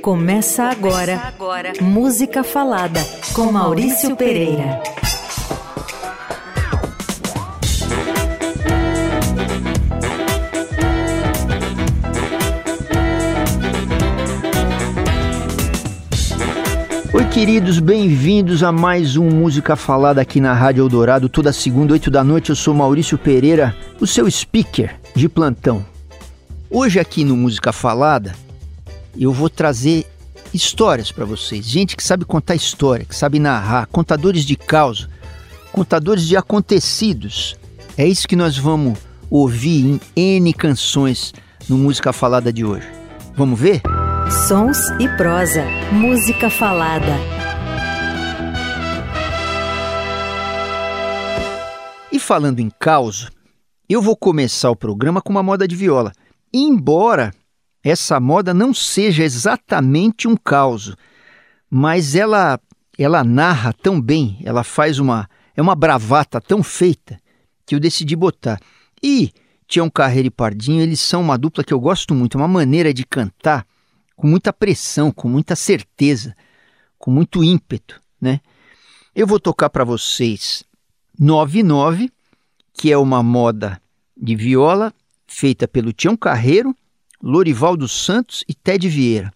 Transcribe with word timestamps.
Começa 0.00 0.64
agora, 0.64 1.16
Começa 1.16 1.28
agora. 1.28 1.72
Música 1.80 2.42
Falada 2.42 3.00
com 3.34 3.52
Maurício 3.52 4.16
Pereira. 4.16 4.82
Oi, 17.14 17.24
queridos, 17.26 17.78
bem-vindos 17.78 18.62
a 18.62 18.72
mais 18.72 19.16
um 19.16 19.28
Música 19.28 19.76
Falada 19.76 20.20
aqui 20.20 20.40
na 20.40 20.52
Rádio 20.52 20.82
Eldorado, 20.82 21.28
toda 21.28 21.52
segunda, 21.52 21.92
oito 21.92 22.10
da 22.10 22.24
noite. 22.24 22.50
Eu 22.50 22.56
sou 22.56 22.74
Maurício 22.74 23.18
Pereira, 23.18 23.76
o 24.00 24.06
seu 24.06 24.30
speaker 24.30 24.94
de 25.14 25.28
plantão. 25.28 25.84
Hoje, 26.70 26.98
aqui 26.98 27.22
no 27.22 27.36
Música 27.36 27.70
Falada, 27.70 28.34
eu 29.18 29.32
vou 29.32 29.50
trazer 29.50 30.06
histórias 30.52 31.10
para 31.10 31.24
vocês. 31.24 31.64
Gente 31.64 31.96
que 31.96 32.02
sabe 32.02 32.24
contar 32.24 32.54
história, 32.54 33.04
que 33.04 33.14
sabe 33.14 33.38
narrar, 33.38 33.86
contadores 33.86 34.44
de 34.44 34.56
causa, 34.56 35.08
contadores 35.72 36.26
de 36.26 36.36
acontecidos. 36.36 37.56
É 37.96 38.06
isso 38.06 38.28
que 38.28 38.36
nós 38.36 38.56
vamos 38.56 38.98
ouvir 39.30 40.00
em 40.16 40.36
N 40.36 40.52
canções 40.52 41.32
no 41.68 41.76
Música 41.76 42.12
Falada 42.12 42.52
de 42.52 42.64
hoje. 42.64 42.86
Vamos 43.34 43.58
ver? 43.58 43.80
Sons 44.48 44.78
e 44.98 45.08
prosa. 45.16 45.64
Música 45.92 46.50
Falada. 46.50 47.16
E 52.10 52.18
falando 52.18 52.60
em 52.60 52.70
causa, 52.78 53.30
eu 53.88 54.02
vou 54.02 54.16
começar 54.16 54.70
o 54.70 54.76
programa 54.76 55.22
com 55.22 55.30
uma 55.30 55.42
moda 55.42 55.66
de 55.66 55.74
viola. 55.74 56.12
Embora 56.52 57.32
essa 57.82 58.20
moda 58.20 58.54
não 58.54 58.72
seja 58.72 59.24
exatamente 59.24 60.28
um 60.28 60.36
caos, 60.36 60.94
mas 61.68 62.14
ela 62.14 62.60
ela 62.98 63.24
narra 63.24 63.72
tão 63.72 64.00
bem, 64.00 64.38
ela 64.44 64.62
faz 64.62 64.98
uma 64.98 65.28
é 65.56 65.60
uma 65.60 65.74
bravata 65.74 66.40
tão 66.40 66.62
feita 66.62 67.18
que 67.66 67.74
eu 67.74 67.80
decidi 67.80 68.14
botar. 68.14 68.60
E 69.02 69.32
Tião 69.66 69.90
Carreiro 69.90 70.28
e 70.28 70.30
Pardinho, 70.30 70.82
eles 70.82 71.00
são 71.00 71.20
uma 71.20 71.38
dupla 71.38 71.64
que 71.64 71.72
eu 71.72 71.80
gosto 71.80 72.14
muito, 72.14 72.36
uma 72.36 72.48
maneira 72.48 72.92
de 72.92 73.04
cantar 73.04 73.66
com 74.14 74.26
muita 74.26 74.52
pressão, 74.52 75.10
com 75.10 75.28
muita 75.28 75.56
certeza, 75.56 76.36
com 76.98 77.10
muito 77.10 77.42
ímpeto, 77.42 78.00
né? 78.20 78.40
Eu 79.14 79.26
vou 79.26 79.40
tocar 79.40 79.68
para 79.68 79.84
vocês 79.84 80.64
99, 81.18 82.10
que 82.72 82.92
é 82.92 82.96
uma 82.96 83.22
moda 83.22 83.80
de 84.16 84.36
viola 84.36 84.92
feita 85.26 85.66
pelo 85.66 85.92
Tião 85.92 86.16
Carreiro 86.16 86.76
Lorival 87.22 87.76
dos 87.76 87.92
Santos 87.92 88.42
e 88.48 88.54
Ted 88.54 88.88
Vieira. 88.88 89.32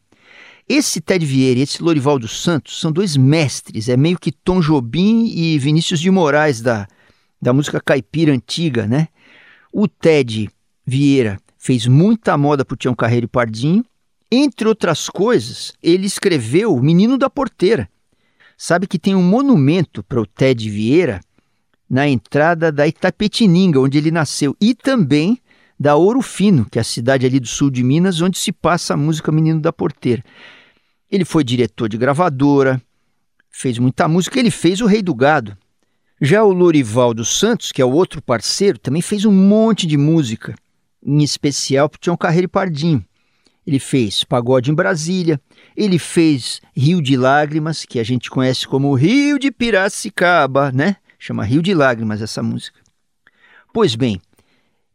Esse 0.68 1.00
Ted 1.00 1.24
Vieira 1.24 1.60
e 1.60 1.62
esse 1.62 1.80
Lorival 1.80 2.18
dos 2.18 2.42
Santos 2.42 2.80
são 2.80 2.90
dois 2.90 3.16
mestres, 3.16 3.88
é 3.88 3.96
meio 3.96 4.18
que 4.18 4.32
Tom 4.32 4.60
Jobim 4.60 5.26
e 5.26 5.56
Vinícius 5.58 6.00
de 6.00 6.10
Moraes 6.10 6.60
da, 6.60 6.88
da 7.40 7.52
música 7.52 7.80
caipira 7.80 8.32
antiga, 8.32 8.86
né? 8.86 9.06
O 9.72 9.86
Ted 9.86 10.50
Vieira 10.84 11.38
fez 11.56 11.86
muita 11.86 12.36
moda 12.36 12.64
pro 12.64 12.76
Tião 12.76 12.94
Carreiro 12.94 13.26
e 13.26 13.28
Pardinho. 13.28 13.84
Entre 14.30 14.66
outras 14.66 15.08
coisas, 15.08 15.72
ele 15.80 16.06
escreveu 16.06 16.74
O 16.74 16.82
Menino 16.82 17.16
da 17.16 17.30
Porteira. 17.30 17.88
Sabe 18.58 18.88
que 18.88 18.98
tem 18.98 19.14
um 19.14 19.22
monumento 19.22 20.02
para 20.02 20.20
o 20.20 20.26
Ted 20.26 20.68
Vieira 20.68 21.20
na 21.88 22.08
entrada 22.08 22.72
da 22.72 22.88
Itapetininga, 22.88 23.78
onde 23.78 23.98
ele 23.98 24.10
nasceu, 24.10 24.56
e 24.60 24.74
também 24.74 25.38
da 25.78 25.96
Ouro 25.96 26.22
Fino, 26.22 26.66
que 26.70 26.78
é 26.78 26.80
a 26.80 26.84
cidade 26.84 27.26
ali 27.26 27.38
do 27.38 27.46
sul 27.46 27.70
de 27.70 27.82
Minas, 27.82 28.20
onde 28.20 28.38
se 28.38 28.50
passa 28.50 28.94
a 28.94 28.96
música 28.96 29.30
Menino 29.30 29.60
da 29.60 29.72
Porteira. 29.72 30.24
Ele 31.10 31.24
foi 31.24 31.44
diretor 31.44 31.88
de 31.88 31.98
gravadora, 31.98 32.80
fez 33.50 33.78
muita 33.78 34.08
música, 34.08 34.38
ele 34.38 34.50
fez 34.50 34.80
O 34.80 34.86
Rei 34.86 35.02
do 35.02 35.14
Gado. 35.14 35.56
Já 36.20 36.42
o 36.42 36.52
Lorival 36.52 37.12
dos 37.12 37.38
Santos, 37.38 37.70
que 37.70 37.82
é 37.82 37.84
o 37.84 37.92
outro 37.92 38.22
parceiro, 38.22 38.78
também 38.78 39.02
fez 39.02 39.26
um 39.26 39.32
monte 39.32 39.86
de 39.86 39.98
música, 39.98 40.54
em 41.04 41.22
especial 41.22 41.88
porque 41.88 42.04
tinha 42.04 42.14
um 42.14 42.16
carreira 42.16 42.46
e 42.46 42.48
pardinho. 42.48 43.04
Ele 43.66 43.78
fez 43.78 44.24
Pagode 44.24 44.70
em 44.70 44.74
Brasília, 44.74 45.40
ele 45.76 45.98
fez 45.98 46.60
Rio 46.74 47.02
de 47.02 47.16
Lágrimas, 47.16 47.84
que 47.84 47.98
a 47.98 48.04
gente 48.04 48.30
conhece 48.30 48.66
como 48.66 48.94
Rio 48.94 49.38
de 49.38 49.50
Piracicaba, 49.50 50.72
né? 50.72 50.96
Chama 51.18 51.44
Rio 51.44 51.60
de 51.60 51.74
Lágrimas 51.74 52.22
essa 52.22 52.42
música. 52.42 52.78
Pois 53.74 53.94
bem, 53.94 54.20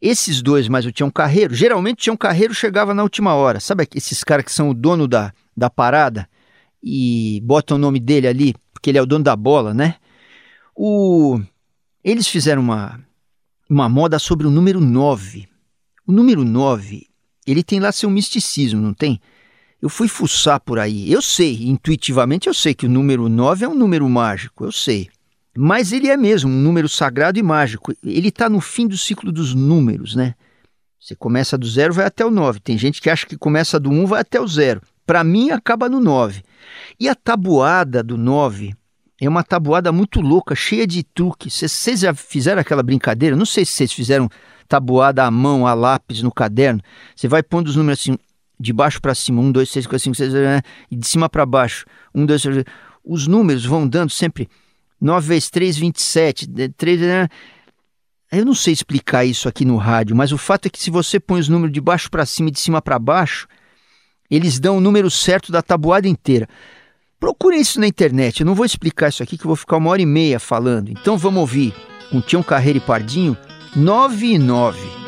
esses 0.02 0.42
dois, 0.42 0.66
mais 0.66 0.84
o 0.84 0.90
Tião 0.90 1.08
Carreiro, 1.08 1.54
geralmente 1.54 2.00
o 2.00 2.02
Tião 2.02 2.16
Carreiro 2.16 2.52
chegava 2.52 2.92
na 2.92 3.04
última 3.04 3.34
hora. 3.34 3.60
Sabe 3.60 3.86
esses 3.94 4.24
caras 4.24 4.44
que 4.44 4.50
são 4.50 4.68
o 4.68 4.74
dono 4.74 5.06
da, 5.06 5.32
da 5.56 5.70
parada 5.70 6.28
e 6.82 7.40
botam 7.44 7.76
o 7.76 7.80
nome 7.80 8.00
dele 8.00 8.26
ali, 8.26 8.54
porque 8.72 8.90
ele 8.90 8.98
é 8.98 9.02
o 9.02 9.06
dono 9.06 9.22
da 9.22 9.36
bola, 9.36 9.72
né? 9.72 9.94
O... 10.74 11.40
Eles 12.02 12.26
fizeram 12.26 12.60
uma, 12.60 12.98
uma 13.70 13.88
moda 13.88 14.18
sobre 14.18 14.44
o 14.44 14.50
número 14.50 14.80
9. 14.80 15.48
O 16.04 16.10
número 16.10 16.44
9, 16.44 17.06
ele 17.46 17.62
tem 17.62 17.78
lá 17.78 17.92
seu 17.92 18.10
misticismo, 18.10 18.80
não 18.80 18.92
tem? 18.92 19.20
Eu 19.80 19.88
fui 19.88 20.08
fuçar 20.08 20.58
por 20.58 20.80
aí. 20.80 21.12
Eu 21.12 21.22
sei, 21.22 21.62
intuitivamente 21.62 22.48
eu 22.48 22.54
sei 22.54 22.74
que 22.74 22.86
o 22.86 22.90
número 22.90 23.28
9 23.28 23.64
é 23.64 23.68
um 23.68 23.74
número 23.74 24.08
mágico, 24.08 24.64
eu 24.64 24.72
sei. 24.72 25.08
Mas 25.56 25.92
ele 25.92 26.08
é 26.08 26.16
mesmo 26.16 26.50
um 26.50 26.58
número 26.58 26.88
sagrado 26.88 27.38
e 27.38 27.42
mágico. 27.42 27.92
Ele 28.02 28.28
está 28.28 28.48
no 28.48 28.60
fim 28.60 28.86
do 28.86 28.96
ciclo 28.96 29.30
dos 29.30 29.54
números, 29.54 30.14
né? 30.14 30.34
Você 30.98 31.14
começa 31.16 31.58
do 31.58 31.66
zero, 31.66 31.92
vai 31.92 32.06
até 32.06 32.24
o 32.24 32.30
9. 32.30 32.60
Tem 32.60 32.78
gente 32.78 33.02
que 33.02 33.10
acha 33.10 33.26
que 33.26 33.36
começa 33.36 33.78
do 33.78 33.90
1, 33.90 34.02
um, 34.02 34.06
vai 34.06 34.20
até 34.20 34.40
o 34.40 34.46
zero. 34.46 34.80
Para 35.04 35.24
mim, 35.24 35.50
acaba 35.50 35.88
no 35.88 36.00
9. 36.00 36.42
E 36.98 37.08
a 37.08 37.14
tabuada 37.14 38.02
do 38.02 38.16
9 38.16 38.72
é 39.20 39.28
uma 39.28 39.42
tabuada 39.42 39.92
muito 39.92 40.20
louca, 40.20 40.54
cheia 40.54 40.86
de 40.86 41.02
truques. 41.02 41.54
Vocês 41.60 42.00
já 42.00 42.14
fizeram 42.14 42.60
aquela 42.60 42.82
brincadeira? 42.82 43.36
Não 43.36 43.44
sei 43.44 43.64
se 43.64 43.72
vocês 43.72 43.92
fizeram 43.92 44.28
tabuada 44.68 45.24
à 45.24 45.30
mão, 45.30 45.66
a 45.66 45.74
lápis, 45.74 46.22
no 46.22 46.32
caderno. 46.32 46.80
Você 47.14 47.28
vai 47.28 47.42
pondo 47.42 47.66
os 47.66 47.76
números 47.76 48.00
assim, 48.00 48.16
de 48.58 48.72
baixo 48.72 49.00
para 49.02 49.14
cima, 49.14 49.42
1, 49.42 49.52
2, 49.52 49.70
3, 49.70 49.86
4, 49.86 49.98
5, 50.04 50.16
6, 50.16 50.32
e 50.90 50.96
de 50.96 51.06
cima 51.06 51.28
para 51.28 51.44
baixo, 51.44 51.84
1, 52.14 52.24
2, 52.24 52.42
3. 52.42 52.64
Os 53.04 53.26
números 53.26 53.64
vão 53.64 53.86
dando 53.86 54.10
sempre 54.10 54.48
9 55.02 55.26
vezes 55.26 55.50
3, 55.50 55.76
27. 55.76 56.48
3, 56.76 57.00
né? 57.00 57.28
Eu 58.30 58.46
não 58.46 58.54
sei 58.54 58.72
explicar 58.72 59.24
isso 59.24 59.48
aqui 59.48 59.64
no 59.64 59.76
rádio, 59.76 60.16
mas 60.16 60.32
o 60.32 60.38
fato 60.38 60.66
é 60.66 60.70
que 60.70 60.78
se 60.78 60.90
você 60.90 61.20
põe 61.20 61.40
os 61.40 61.48
números 61.48 61.72
de 61.72 61.80
baixo 61.80 62.10
para 62.10 62.24
cima 62.24 62.48
e 62.48 62.52
de 62.52 62.60
cima 62.60 62.80
para 62.80 62.98
baixo, 62.98 63.46
eles 64.30 64.58
dão 64.58 64.78
o 64.78 64.80
número 64.80 65.10
certo 65.10 65.52
da 65.52 65.60
tabuada 65.60 66.08
inteira. 66.08 66.48
Procurem 67.20 67.60
isso 67.60 67.78
na 67.78 67.86
internet, 67.86 68.40
eu 68.40 68.46
não 68.46 68.54
vou 68.54 68.64
explicar 68.64 69.08
isso 69.08 69.22
aqui 69.22 69.36
que 69.36 69.44
eu 69.44 69.48
vou 69.48 69.56
ficar 69.56 69.76
uma 69.76 69.90
hora 69.90 70.00
e 70.00 70.06
meia 70.06 70.40
falando. 70.40 70.90
Então 70.90 71.18
vamos 71.18 71.40
ouvir 71.40 71.74
com 72.10 72.20
Tião 72.20 72.42
Carreira 72.42 72.78
e 72.78 72.80
Pardinho, 72.80 73.36
9 73.76 74.26
e 74.26 74.38
9. 74.38 75.01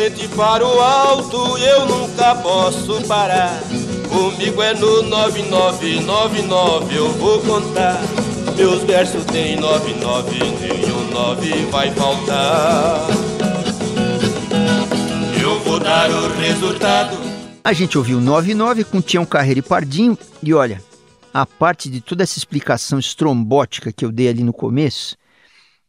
Frente 0.00 0.28
para 0.28 0.66
o 0.66 0.80
alto 0.80 1.58
eu 1.58 1.84
nunca 1.84 2.34
posso 2.36 3.06
parar. 3.06 3.60
Comigo 4.08 4.62
é 4.62 4.72
no 4.72 5.02
9999 5.02 6.96
eu 6.96 7.12
vou 7.18 7.38
contar. 7.42 8.00
Meus 8.56 8.82
versos 8.84 9.26
tem 9.26 9.60
99, 9.60 10.38
nenhum 10.38 11.10
9 11.10 11.66
vai 11.66 11.90
faltar. 11.90 13.08
Eu 15.38 15.60
vou 15.64 15.78
dar 15.78 16.10
o 16.10 16.32
resultado. 16.38 17.18
A 17.62 17.74
gente 17.74 17.98
ouviu 17.98 18.22
99 18.22 18.84
com 18.84 19.02
Tião 19.02 19.26
Carreira 19.26 19.58
e 19.58 19.62
Pardinho 19.62 20.16
e 20.42 20.54
olha, 20.54 20.82
a 21.30 21.44
parte 21.44 21.90
de 21.90 22.00
toda 22.00 22.22
essa 22.22 22.38
explicação 22.38 22.98
estrombótica 22.98 23.92
que 23.92 24.06
eu 24.06 24.10
dei 24.10 24.28
ali 24.28 24.42
no 24.42 24.54
começo, 24.54 25.14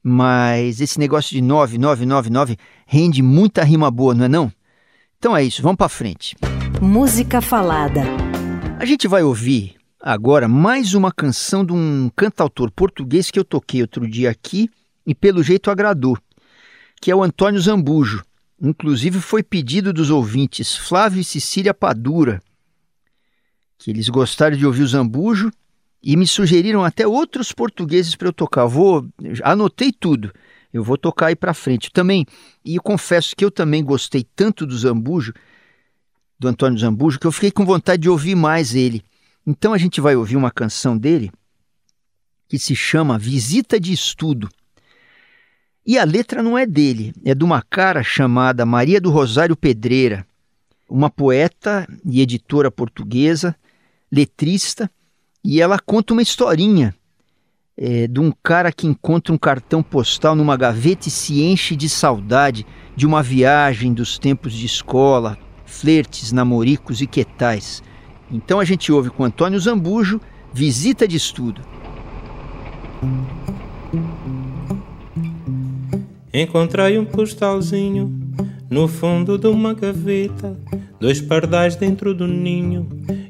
mas 0.03 0.81
esse 0.81 0.99
negócio 0.99 1.31
de 1.31 1.41
9999 1.41 2.57
rende 2.91 3.21
muita 3.21 3.63
rima 3.63 3.89
boa, 3.89 4.13
não 4.13 4.25
é 4.25 4.27
não? 4.27 4.51
Então 5.17 5.37
é 5.37 5.41
isso, 5.41 5.61
vamos 5.61 5.77
para 5.77 5.87
frente. 5.87 6.35
Música 6.81 7.39
falada. 7.39 8.01
A 8.77 8.83
gente 8.83 9.07
vai 9.07 9.23
ouvir 9.23 9.75
agora 9.97 10.45
mais 10.45 10.93
uma 10.93 11.09
canção 11.09 11.63
de 11.63 11.71
um 11.71 12.11
cantautor 12.13 12.69
português 12.69 13.31
que 13.31 13.39
eu 13.39 13.45
toquei 13.45 13.81
outro 13.81 14.05
dia 14.05 14.29
aqui 14.29 14.69
e 15.07 15.15
pelo 15.15 15.41
jeito 15.41 15.71
agradou, 15.71 16.17
que 17.01 17.09
é 17.09 17.15
o 17.15 17.23
Antônio 17.23 17.61
Zambujo. 17.61 18.25
Inclusive 18.61 19.21
foi 19.21 19.41
pedido 19.41 19.93
dos 19.93 20.09
ouvintes 20.09 20.75
Flávio 20.75 21.21
e 21.21 21.23
Cecília 21.23 21.73
Padura, 21.73 22.41
que 23.77 23.89
eles 23.89 24.09
gostaram 24.09 24.57
de 24.57 24.65
ouvir 24.65 24.83
o 24.83 24.87
Zambujo 24.87 25.49
e 26.03 26.17
me 26.17 26.27
sugeriram 26.27 26.83
até 26.83 27.07
outros 27.07 27.53
portugueses 27.53 28.17
para 28.17 28.27
eu 28.27 28.33
tocar. 28.33 28.65
Vou 28.65 29.07
anotei 29.45 29.93
tudo. 29.93 30.33
Eu 30.73 30.83
vou 30.83 30.97
tocar 30.97 31.27
aí 31.27 31.35
para 31.35 31.53
frente 31.53 31.91
também. 31.91 32.25
E 32.63 32.77
confesso 32.79 33.35
que 33.35 33.43
eu 33.43 33.51
também 33.51 33.83
gostei 33.83 34.25
tanto 34.35 34.65
do 34.65 34.77
Zambujo, 34.77 35.33
do 36.39 36.47
Antônio 36.47 36.79
Zambujo, 36.79 37.19
que 37.19 37.27
eu 37.27 37.31
fiquei 37.31 37.51
com 37.51 37.65
vontade 37.65 38.03
de 38.03 38.09
ouvir 38.09 38.35
mais 38.35 38.73
ele. 38.73 39.03
Então 39.45 39.73
a 39.73 39.77
gente 39.77 39.99
vai 39.99 40.15
ouvir 40.15 40.35
uma 40.35 40.51
canção 40.51 40.97
dele 40.97 41.31
que 42.47 42.59
se 42.59 42.75
chama 42.75 43.17
Visita 43.17 43.79
de 43.79 43.93
Estudo. 43.93 44.49
E 45.85 45.97
a 45.97 46.03
letra 46.03 46.43
não 46.43 46.57
é 46.57 46.65
dele, 46.65 47.13
é 47.25 47.33
de 47.33 47.43
uma 47.43 47.61
cara 47.61 48.03
chamada 48.03 48.65
Maria 48.65 49.01
do 49.01 49.09
Rosário 49.09 49.55
Pedreira, 49.55 50.25
uma 50.87 51.09
poeta 51.09 51.87
e 52.05 52.21
editora 52.21 52.69
portuguesa, 52.69 53.55
letrista, 54.11 54.91
e 55.43 55.59
ela 55.59 55.79
conta 55.79 56.13
uma 56.13 56.21
historinha 56.21 56.93
é, 57.83 58.05
de 58.05 58.19
um 58.19 58.31
cara 58.43 58.71
que 58.71 58.85
encontra 58.85 59.33
um 59.33 59.37
cartão 59.39 59.81
postal 59.81 60.35
numa 60.35 60.55
gaveta 60.55 61.07
e 61.07 61.11
se 61.11 61.41
enche 61.41 61.75
de 61.75 61.89
saudade 61.89 62.63
de 62.95 63.07
uma 63.07 63.23
viagem 63.23 63.91
dos 63.91 64.19
tempos 64.19 64.53
de 64.53 64.67
escola, 64.67 65.35
flertes, 65.65 66.31
namoricos 66.31 67.01
e 67.01 67.07
quetais. 67.07 67.81
Então 68.31 68.59
a 68.59 68.65
gente 68.65 68.91
ouve 68.91 69.09
com 69.09 69.23
Antônio 69.23 69.59
Zambujo, 69.59 70.21
Visita 70.53 71.07
de 71.07 71.17
Estudo. 71.17 71.61
Encontrei 76.31 76.99
um 76.99 77.05
postalzinho 77.05 78.15
no 78.69 78.87
fundo 78.87 79.39
de 79.39 79.47
uma 79.47 79.73
gaveta, 79.73 80.55
dois 80.99 81.19
pardais 81.19 81.75
dentro 81.75 82.13
do 82.13 82.27
ninho 82.27 82.87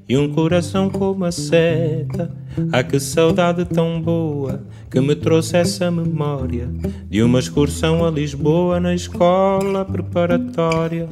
e 0.10 0.18
um 0.18 0.34
coração 0.34 0.90
com 0.90 1.10
uma 1.10 1.32
seta. 1.32 2.41
Ah, 2.72 2.84
que 2.84 3.00
saudade 3.00 3.66
tão 3.66 4.02
boa 4.02 4.64
que 4.90 5.00
me 5.00 5.16
trouxe 5.16 5.58
essa 5.58 5.90
memória 5.90 6.70
de 7.10 7.24
uma 7.24 7.40
excursão 7.40 8.06
a 8.06 8.12
Lisboa 8.12 8.80
na 8.80 8.94
escola 8.94 9.86
preparatória. 9.86 11.08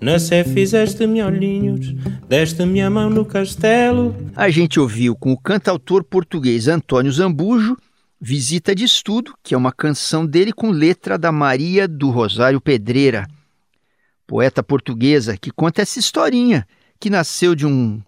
Na 0.00 0.18
Sé 0.18 0.44
fizeste-me 0.44 1.22
olhinhos, 1.22 1.92
deste-me 2.28 2.80
a 2.80 2.88
mão 2.88 3.10
no 3.10 3.24
castelo. 3.24 4.14
A 4.36 4.48
gente 4.48 4.78
ouviu 4.78 5.16
com 5.16 5.32
o 5.32 5.38
cantautor 5.38 6.04
português 6.04 6.68
Antônio 6.68 7.10
Zambujo 7.10 7.76
Visita 8.20 8.74
de 8.74 8.84
Estudo, 8.84 9.32
que 9.44 9.54
é 9.54 9.56
uma 9.56 9.70
canção 9.70 10.26
dele 10.26 10.52
com 10.52 10.70
letra 10.70 11.16
da 11.16 11.30
Maria 11.30 11.86
do 11.86 12.10
Rosário 12.10 12.60
Pedreira, 12.60 13.28
poeta 14.26 14.60
portuguesa 14.60 15.36
que 15.36 15.52
conta 15.52 15.82
essa 15.82 16.00
historinha 16.00 16.66
que 16.98 17.10
nasceu 17.10 17.54
de 17.54 17.64
um 17.64 18.00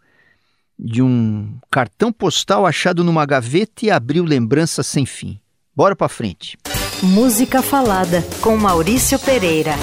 de 0.82 1.02
um 1.02 1.58
cartão 1.70 2.10
postal 2.10 2.64
achado 2.64 3.04
numa 3.04 3.26
gaveta 3.26 3.84
e 3.84 3.90
abriu 3.90 4.24
lembranças 4.24 4.86
sem 4.86 5.04
fim. 5.04 5.38
Bora 5.76 5.94
para 5.94 6.08
frente. 6.08 6.56
Música 7.02 7.60
falada 7.60 8.22
com 8.40 8.56
Maurício 8.56 9.18
Pereira. 9.18 9.74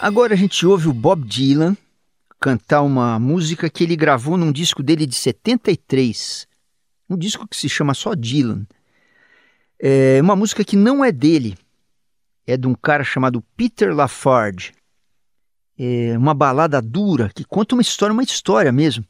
Agora 0.00 0.34
a 0.34 0.36
gente 0.36 0.66
ouve 0.66 0.88
o 0.88 0.92
Bob 0.92 1.24
Dylan 1.24 1.76
cantar 2.40 2.82
uma 2.82 3.18
música 3.18 3.70
que 3.70 3.84
ele 3.84 3.96
gravou 3.96 4.36
num 4.36 4.52
disco 4.52 4.82
dele 4.82 5.06
de 5.06 5.14
73, 5.14 6.46
um 7.08 7.16
disco 7.16 7.46
que 7.48 7.56
se 7.56 7.68
chama 7.68 7.94
só 7.94 8.14
Dylan. 8.14 8.66
É 9.80 10.20
uma 10.20 10.36
música 10.36 10.64
que 10.64 10.76
não 10.76 11.04
é 11.04 11.10
dele, 11.10 11.56
é 12.46 12.56
de 12.56 12.66
um 12.66 12.74
cara 12.74 13.04
chamado 13.04 13.42
Peter 13.56 13.94
Lafarge. 13.94 14.72
É 15.78 16.16
uma 16.16 16.32
balada 16.32 16.80
dura 16.80 17.30
que 17.34 17.44
conta 17.44 17.74
uma 17.74 17.82
história, 17.82 18.12
uma 18.12 18.22
história 18.22 18.72
mesmo. 18.72 19.04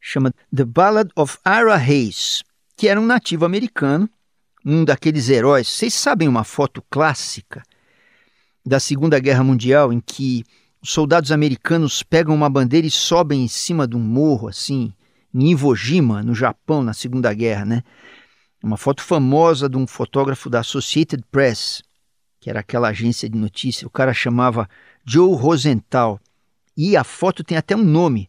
Chama 0.00 0.32
The 0.54 0.64
Ballad 0.64 1.10
of 1.16 1.38
Ira 1.46 1.76
Hayes, 1.76 2.42
que 2.76 2.88
era 2.88 3.00
um 3.00 3.06
nativo 3.06 3.44
americano, 3.44 4.08
um 4.64 4.84
daqueles 4.84 5.28
heróis. 5.28 5.68
Vocês 5.68 5.94
sabem 5.94 6.28
uma 6.28 6.44
foto 6.44 6.82
clássica 6.90 7.62
da 8.64 8.78
Segunda 8.78 9.18
Guerra 9.18 9.42
Mundial 9.42 9.92
em 9.92 10.00
que 10.00 10.44
os 10.82 10.90
soldados 10.90 11.32
americanos 11.32 12.02
pegam 12.02 12.34
uma 12.34 12.48
bandeira 12.48 12.86
e 12.86 12.90
sobem 12.90 13.44
em 13.44 13.48
cima 13.48 13.86
de 13.86 13.96
um 13.96 14.00
morro 14.00 14.48
assim, 14.48 14.92
em 15.34 15.50
Iwo 15.50 15.74
Jima, 15.74 16.22
no 16.22 16.34
Japão, 16.34 16.82
na 16.82 16.92
Segunda 16.92 17.32
Guerra, 17.32 17.64
né? 17.64 17.82
Uma 18.62 18.76
foto 18.76 19.02
famosa 19.02 19.68
de 19.68 19.76
um 19.76 19.86
fotógrafo 19.86 20.50
da 20.50 20.60
Associated 20.60 21.24
Press, 21.30 21.82
que 22.38 22.50
era 22.50 22.60
aquela 22.60 22.88
agência 22.88 23.28
de 23.28 23.38
notícia. 23.38 23.86
O 23.86 23.90
cara 23.90 24.12
chamava 24.12 24.68
Joe 25.04 25.34
Rosenthal. 25.34 26.20
E 26.76 26.96
a 26.96 27.04
foto 27.04 27.44
tem 27.44 27.56
até 27.56 27.76
um 27.76 27.84
nome. 27.84 28.28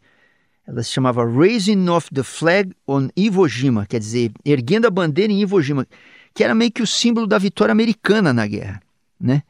Ela 0.67 0.83
se 0.83 0.91
chamava 0.91 1.25
Raising 1.25 1.89
of 1.89 2.09
the 2.13 2.23
Flag 2.23 2.71
on 2.87 3.09
Iwo 3.15 3.47
Jima, 3.47 3.85
quer 3.85 3.99
dizer, 3.99 4.31
erguendo 4.45 4.87
a 4.87 4.91
bandeira 4.91 5.31
em 5.33 5.41
Iwo 5.41 5.61
Jima, 5.61 5.87
que 6.33 6.43
era 6.43 6.55
meio 6.55 6.71
que 6.71 6.81
o 6.81 6.87
símbolo 6.87 7.27
da 7.27 7.37
vitória 7.37 7.71
americana 7.71 8.31
na 8.31 8.47
guerra, 8.47 8.81
né? 9.19 9.43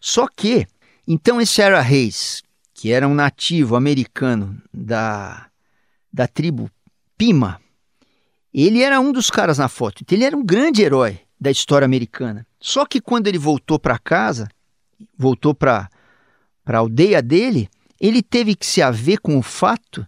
Só 0.00 0.28
que, 0.28 0.66
então 1.06 1.40
esse 1.40 1.60
era 1.60 1.80
Reis, 1.80 2.42
que 2.72 2.92
era 2.92 3.06
um 3.08 3.14
nativo 3.14 3.74
americano 3.76 4.60
da, 4.72 5.46
da 6.12 6.26
tribo 6.26 6.70
Pima, 7.16 7.60
ele 8.52 8.82
era 8.82 9.00
um 9.00 9.12
dos 9.12 9.30
caras 9.30 9.58
na 9.58 9.68
foto. 9.68 10.02
Então 10.02 10.16
ele 10.16 10.24
era 10.24 10.36
um 10.36 10.44
grande 10.44 10.82
herói 10.82 11.20
da 11.38 11.50
história 11.50 11.84
americana. 11.84 12.46
Só 12.60 12.84
que 12.84 13.00
quando 13.00 13.26
ele 13.26 13.38
voltou 13.38 13.78
para 13.78 13.98
casa, 13.98 14.48
voltou 15.16 15.54
para 15.54 15.88
a 16.78 16.80
aldeia 16.80 17.22
dele, 17.22 17.68
ele 18.00 18.22
teve 18.22 18.54
que 18.54 18.66
se 18.66 18.80
haver 18.80 19.18
com 19.18 19.38
o 19.38 19.42
fato 19.42 20.06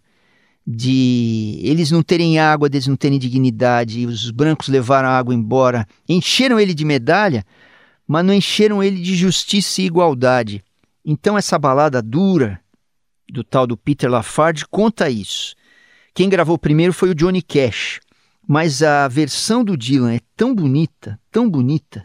de 0.66 1.58
eles 1.62 1.90
não 1.90 2.02
terem 2.02 2.38
água, 2.38 2.68
deles 2.68 2.86
não 2.86 2.96
terem 2.96 3.18
dignidade, 3.18 4.06
os 4.06 4.30
brancos 4.30 4.68
levaram 4.68 5.08
a 5.08 5.18
água 5.18 5.34
embora, 5.34 5.86
encheram 6.08 6.58
ele 6.58 6.72
de 6.72 6.84
medalha, 6.84 7.44
mas 8.06 8.24
não 8.24 8.32
encheram 8.32 8.82
ele 8.82 9.00
de 9.00 9.14
justiça 9.16 9.82
e 9.82 9.86
igualdade. 9.86 10.62
Então 11.04 11.36
essa 11.36 11.58
balada 11.58 12.00
dura 12.00 12.60
do 13.28 13.42
tal 13.42 13.66
do 13.66 13.76
Peter 13.76 14.10
Lafarge 14.10 14.64
conta 14.70 15.10
isso. 15.10 15.54
Quem 16.14 16.28
gravou 16.28 16.58
primeiro 16.58 16.92
foi 16.92 17.10
o 17.10 17.14
Johnny 17.14 17.42
Cash, 17.42 18.00
mas 18.46 18.82
a 18.82 19.08
versão 19.08 19.64
do 19.64 19.76
Dylan 19.76 20.14
é 20.14 20.20
tão 20.36 20.54
bonita, 20.54 21.18
tão 21.30 21.48
bonita, 21.48 22.02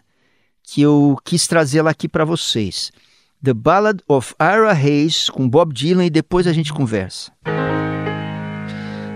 que 0.64 0.82
eu 0.82 1.18
quis 1.24 1.48
trazê-la 1.48 1.92
aqui 1.92 2.08
para 2.08 2.26
vocês. 2.26 2.92
The 3.40 3.54
Ballad 3.54 4.02
of 4.10 4.34
Ira 4.40 4.74
Hayes 4.74 5.30
com 5.30 5.48
Bob 5.48 5.72
Dylan 5.72 6.06
e 6.06 6.10
depois 6.10 6.48
a 6.48 6.54
gente 6.54 6.74
conversa. 6.74 7.32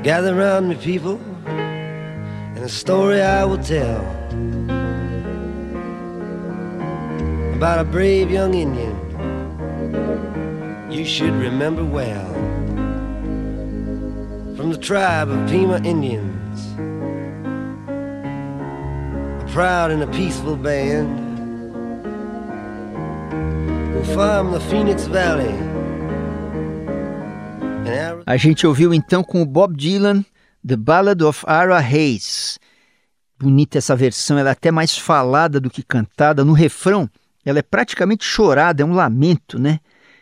Gather 0.04 0.36
round 0.36 0.68
me 0.68 0.76
people 0.76 1.20
and 2.56 2.64
a 2.64 2.70
story 2.70 3.20
I 3.20 3.44
will 3.46 3.58
tell 3.58 4.06
about 7.56 7.80
a 7.80 7.84
brave 7.84 8.30
young 8.30 8.54
Indian 8.54 8.96
you 10.92 11.04
should 11.04 11.34
remember 11.34 11.84
well 11.84 12.32
from 14.56 14.72
the 14.72 14.78
tribe 14.78 15.32
of 15.32 15.50
Pima 15.50 15.82
Indians, 15.84 16.76
a 19.42 19.52
proud 19.52 19.90
and 19.90 20.04
a 20.04 20.08
peaceful 20.08 20.56
band 20.56 21.31
A 28.26 28.38
gente 28.38 28.66
ouviu 28.66 28.94
então 28.94 29.24
com 29.24 29.42
o 29.42 29.46
Bob 29.46 29.76
Dylan 29.76 30.24
The 30.66 30.76
Ballad 30.76 31.24
of 31.24 31.46
Ira 31.48 31.78
Hayes. 31.78 32.60
Bonita 33.40 33.78
essa 33.78 33.96
versão, 33.96 34.38
ela 34.38 34.50
é 34.50 34.52
até 34.52 34.72
mais 34.72 34.98
falada 34.98 35.60
do 35.60 35.70
que 35.70 35.84
cantada. 35.84 36.46
No 36.46 36.54
refrão, 36.54 37.10
ela 37.46 37.60
é 37.60 37.64
praticamente 37.64 38.24
chorada, 38.24 38.84
é 38.84 38.86
um 38.86 38.94
lamento, 38.94 39.60
né? 39.60 39.80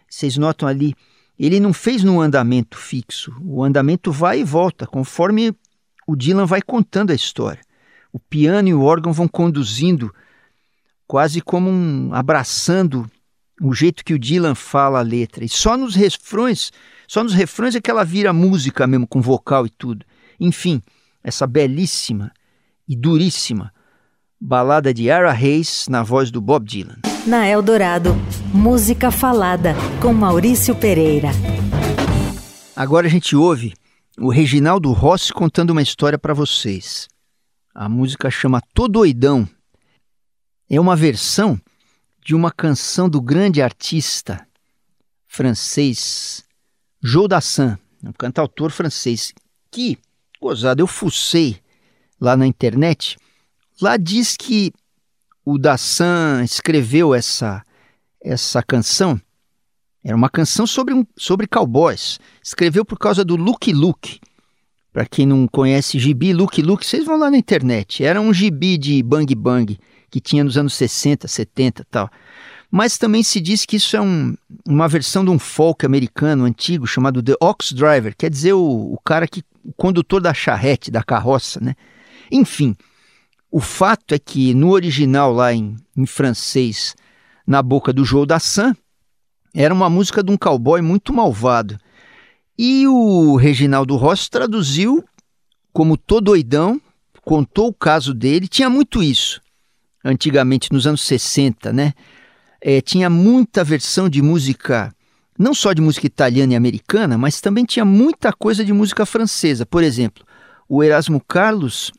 Vocês 0.09 0.37
notam 0.37 0.67
ali 0.67 0.95
ele 1.39 1.59
não 1.59 1.71
fez 1.71 2.03
num 2.03 2.19
andamento 2.19 2.77
fixo. 2.77 3.33
O 3.41 3.63
andamento 3.63 4.11
vai 4.11 4.41
e 4.41 4.43
volta, 4.43 4.85
conforme 4.85 5.55
o 6.05 6.15
Dylan 6.15 6.45
vai 6.45 6.61
contando 6.61 7.11
a 7.11 7.15
história. 7.15 7.61
O 8.11 8.19
piano 8.19 8.67
e 8.67 8.73
o 8.73 8.81
órgão 8.81 9.13
vão 9.13 9.27
conduzindo, 9.27 10.13
quase 11.07 11.39
como 11.39 11.69
um 11.69 12.13
abraçando 12.13 13.09
o 13.61 13.73
jeito 13.73 14.03
que 14.03 14.13
o 14.13 14.19
Dylan 14.19 14.55
fala 14.55 14.99
a 14.99 15.03
letra. 15.03 15.43
E 15.43 15.49
só 15.49 15.77
nos 15.77 15.95
refrões, 15.95 16.71
só 17.07 17.23
nos 17.23 17.33
refrões 17.33 17.75
é 17.75 17.81
que 17.81 17.91
ela 17.91 18.03
vira 18.03 18.31
música 18.31 18.87
mesmo, 18.87 19.07
com 19.07 19.21
vocal 19.21 19.65
e 19.65 19.69
tudo. 19.69 20.05
Enfim, 20.39 20.81
essa 21.23 21.45
belíssima 21.45 22.31
e 22.87 22.95
duríssima 22.95 23.73
balada 24.39 24.93
de 24.93 25.11
Ara 25.11 25.31
Hayes 25.31 25.87
na 25.89 26.01
voz 26.01 26.31
do 26.31 26.39
Bob 26.39 26.65
Dylan. 26.65 26.97
Na 27.27 27.45
Eldorado, 27.45 28.15
música 28.53 29.11
falada 29.11 29.75
com 30.01 30.13
Maurício 30.13 30.73
Pereira. 30.73 31.29
Agora 32.75 33.07
a 33.07 33.09
gente 33.09 33.35
ouve 33.35 33.73
o 34.17 34.29
Reginaldo 34.29 34.91
Rossi 34.93 35.33
contando 35.33 35.71
uma 35.71 35.81
história 35.81 36.17
para 36.17 36.33
vocês. 36.33 37.09
A 37.75 37.89
música 37.89 38.31
chama 38.31 38.61
Tô 38.73 38.87
Doidão. 38.87 39.47
É 40.69 40.79
uma 40.79 40.95
versão 40.95 41.59
de 42.23 42.35
uma 42.35 42.51
canção 42.51 43.09
do 43.09 43.21
grande 43.21 43.61
artista 43.61 44.45
francês 45.27 46.43
Joe 47.01 47.27
Dassin, 47.27 47.77
um 48.03 48.11
cantautor 48.11 48.71
francês 48.71 49.33
que, 49.71 49.97
gozado, 50.41 50.81
eu 50.81 50.87
fucei 50.87 51.59
lá 52.19 52.35
na 52.35 52.45
internet. 52.45 53.17
Lá 53.81 53.95
diz 53.95 54.35
que 54.35 54.73
o 55.45 55.57
Dassan 55.57 56.43
escreveu 56.43 57.15
essa, 57.15 57.63
essa 58.21 58.61
canção. 58.61 59.19
Era 60.03 60.15
uma 60.15 60.29
canção 60.29 60.67
sobre, 60.67 60.93
sobre 61.17 61.47
cowboys. 61.47 62.19
Escreveu 62.43 62.83
por 62.83 62.97
causa 62.97 63.23
do 63.23 63.35
Luke 63.35 63.71
Luke, 63.71 64.19
Para 64.91 65.05
quem 65.05 65.25
não 65.25 65.47
conhece 65.47 65.99
gibi, 65.99 66.33
Luke 66.33 66.61
Luke, 66.61 66.85
vocês 66.85 67.05
vão 67.05 67.17
lá 67.17 67.31
na 67.31 67.37
internet. 67.37 68.03
Era 68.03 68.19
um 68.19 68.33
gibi 68.33 68.77
de 68.77 69.01
Bang 69.03 69.33
Bang 69.35 69.79
que 70.09 70.19
tinha 70.19 70.43
nos 70.43 70.57
anos 70.57 70.73
60, 70.73 71.27
70 71.27 71.85
tal. 71.89 72.09
Mas 72.71 72.97
também 72.97 73.23
se 73.23 73.39
diz 73.39 73.65
que 73.65 73.77
isso 73.77 73.95
é 73.95 74.01
um, 74.01 74.35
uma 74.67 74.87
versão 74.87 75.23
de 75.25 75.31
um 75.31 75.39
folk 75.39 75.85
americano 75.85 76.45
antigo 76.45 76.85
chamado 76.85 77.23
The 77.23 77.33
Ox 77.41 77.71
Driver, 77.73 78.15
quer 78.15 78.29
dizer 78.29 78.53
o, 78.53 78.93
o 78.93 78.99
cara 79.03 79.27
que 79.27 79.43
o 79.63 79.73
condutor 79.73 80.21
da 80.21 80.33
charrete, 80.33 80.91
da 80.91 81.03
carroça, 81.03 81.59
né? 81.59 81.75
Enfim, 82.31 82.75
o 83.51 83.59
fato 83.59 84.13
é 84.13 84.19
que 84.19 84.53
no 84.53 84.69
original 84.69 85.33
lá 85.33 85.53
em, 85.53 85.75
em 85.97 86.05
francês, 86.05 86.95
na 87.45 87.61
boca 87.61 87.91
do 87.91 88.05
João 88.05 88.25
Dassin, 88.25 88.75
era 89.53 89.73
uma 89.73 89.89
música 89.89 90.23
de 90.23 90.31
um 90.31 90.37
cowboy 90.37 90.81
muito 90.81 91.11
malvado. 91.11 91.77
E 92.57 92.87
o 92.87 93.35
Reginaldo 93.35 93.95
Rossi 93.95 94.29
traduziu 94.29 95.03
como 95.73 95.97
todo 95.97 96.25
doidão, 96.25 96.79
contou 97.23 97.69
o 97.69 97.73
caso 97.73 98.13
dele, 98.13 98.47
tinha 98.47 98.69
muito 98.69 99.01
isso. 99.01 99.41
Antigamente, 100.03 100.71
nos 100.71 100.87
anos 100.87 101.01
60, 101.01 101.73
né? 101.73 101.93
É, 102.61 102.81
tinha 102.81 103.09
muita 103.09 103.63
versão 103.63 104.09
de 104.09 104.21
música, 104.21 104.93
não 105.37 105.53
só 105.53 105.73
de 105.73 105.81
música 105.81 106.07
italiana 106.07 106.53
e 106.53 106.55
americana, 106.55 107.17
mas 107.17 107.41
também 107.41 107.65
tinha 107.65 107.85
muita 107.85 108.33
coisa 108.33 108.63
de 108.63 108.73
música 108.73 109.05
francesa. 109.05 109.65
Por 109.65 109.83
exemplo, 109.83 110.25
o 110.67 110.83
Erasmo 110.83 111.21
Carlos 111.25 111.91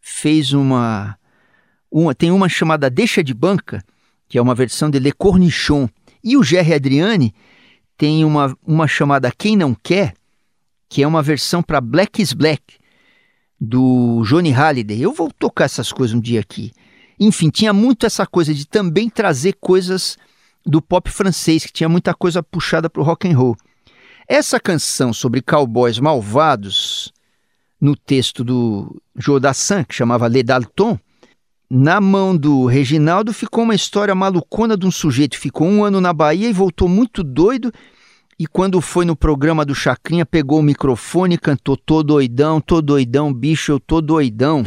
fez 0.00 0.52
uma, 0.52 1.16
uma 1.90 2.14
tem 2.14 2.30
uma 2.30 2.48
chamada 2.48 2.90
Deixa 2.90 3.22
de 3.22 3.34
Banca, 3.34 3.82
que 4.28 4.38
é 4.38 4.42
uma 4.42 4.54
versão 4.54 4.90
de 4.90 4.98
Le 4.98 5.12
Cornichon, 5.12 5.88
e 6.22 6.36
o 6.36 6.42
Jerry 6.42 6.74
Adriani 6.74 7.34
tem 7.96 8.24
uma, 8.24 8.56
uma 8.66 8.88
chamada 8.88 9.30
Quem 9.30 9.56
Não 9.56 9.74
Quer, 9.74 10.14
que 10.88 11.02
é 11.02 11.06
uma 11.06 11.22
versão 11.22 11.62
para 11.62 11.80
Black 11.80 12.20
is 12.20 12.32
Black, 12.32 12.78
do 13.60 14.22
Johnny 14.24 14.50
Halliday. 14.50 15.00
Eu 15.00 15.12
vou 15.12 15.30
tocar 15.30 15.66
essas 15.66 15.92
coisas 15.92 16.16
um 16.16 16.20
dia 16.20 16.40
aqui. 16.40 16.72
Enfim, 17.20 17.50
tinha 17.50 17.74
muito 17.74 18.06
essa 18.06 18.26
coisa 18.26 18.54
de 18.54 18.66
também 18.66 19.10
trazer 19.10 19.52
coisas 19.60 20.16
do 20.64 20.80
pop 20.80 21.10
francês, 21.10 21.66
que 21.66 21.72
tinha 21.72 21.88
muita 21.88 22.14
coisa 22.14 22.42
puxada 22.42 22.88
para 22.88 23.02
o 23.02 23.04
rock 23.04 23.28
and 23.28 23.36
roll. 23.36 23.56
Essa 24.26 24.58
canção 24.58 25.12
sobre 25.12 25.42
cowboys 25.42 25.98
malvados, 25.98 27.12
no 27.78 27.94
texto 27.94 28.42
do 28.42 29.00
Jodassin, 29.16 29.84
que 29.84 29.94
chamava 29.94 30.28
Le 30.28 30.42
Dalton, 30.42 30.98
na 31.68 32.00
mão 32.00 32.36
do 32.36 32.66
Reginaldo 32.66 33.32
ficou 33.32 33.64
uma 33.64 33.74
história 33.74 34.14
malucona 34.14 34.76
de 34.76 34.86
um 34.86 34.90
sujeito 34.90 35.38
ficou 35.38 35.68
um 35.68 35.84
ano 35.84 36.00
na 36.00 36.12
Bahia 36.12 36.48
e 36.48 36.52
voltou 36.52 36.88
muito 36.88 37.22
doido. 37.22 37.72
E 38.36 38.46
quando 38.46 38.80
foi 38.80 39.04
no 39.04 39.14
programa 39.14 39.64
do 39.64 39.74
Chacrinha, 39.74 40.26
pegou 40.26 40.58
o 40.58 40.62
microfone 40.62 41.34
e 41.34 41.38
cantou: 41.38 41.76
Tô 41.76 42.02
doidão, 42.02 42.60
tô 42.60 42.80
doidão, 42.80 43.32
bicho, 43.32 43.70
eu 43.70 43.78
tô 43.78 44.00
doidão. 44.00 44.64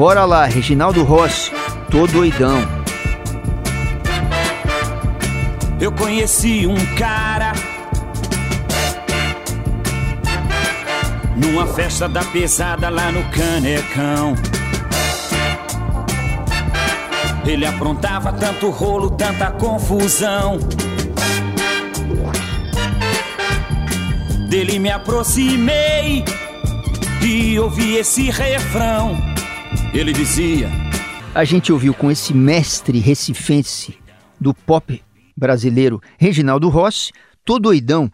Bora 0.00 0.24
lá, 0.24 0.46
Reginaldo 0.46 1.04
Rossi, 1.04 1.52
tô 1.90 2.06
doidão. 2.06 2.66
Eu 5.78 5.92
conheci 5.92 6.66
um 6.66 6.74
cara 6.96 7.52
numa 11.36 11.66
festa 11.66 12.08
da 12.08 12.24
pesada 12.24 12.88
lá 12.88 13.12
no 13.12 13.22
Canecão. 13.24 14.34
Ele 17.44 17.66
aprontava 17.66 18.32
tanto 18.32 18.70
rolo, 18.70 19.10
tanta 19.10 19.50
confusão. 19.50 20.58
Dele 24.48 24.78
me 24.78 24.90
aproximei 24.90 26.24
e 27.20 27.58
ouvi 27.58 27.96
esse 27.96 28.30
refrão. 28.30 29.29
Ele 29.92 30.12
dizia: 30.12 30.68
A 31.34 31.44
gente 31.44 31.72
ouviu 31.72 31.92
com 31.92 32.10
esse 32.10 32.32
mestre 32.32 32.98
recifense 32.98 33.98
do 34.40 34.54
pop 34.54 35.02
brasileiro, 35.36 36.00
Reginaldo 36.18 36.68
Rossi, 36.68 37.12
Tô 37.44 37.58
Doidão, 37.58 38.10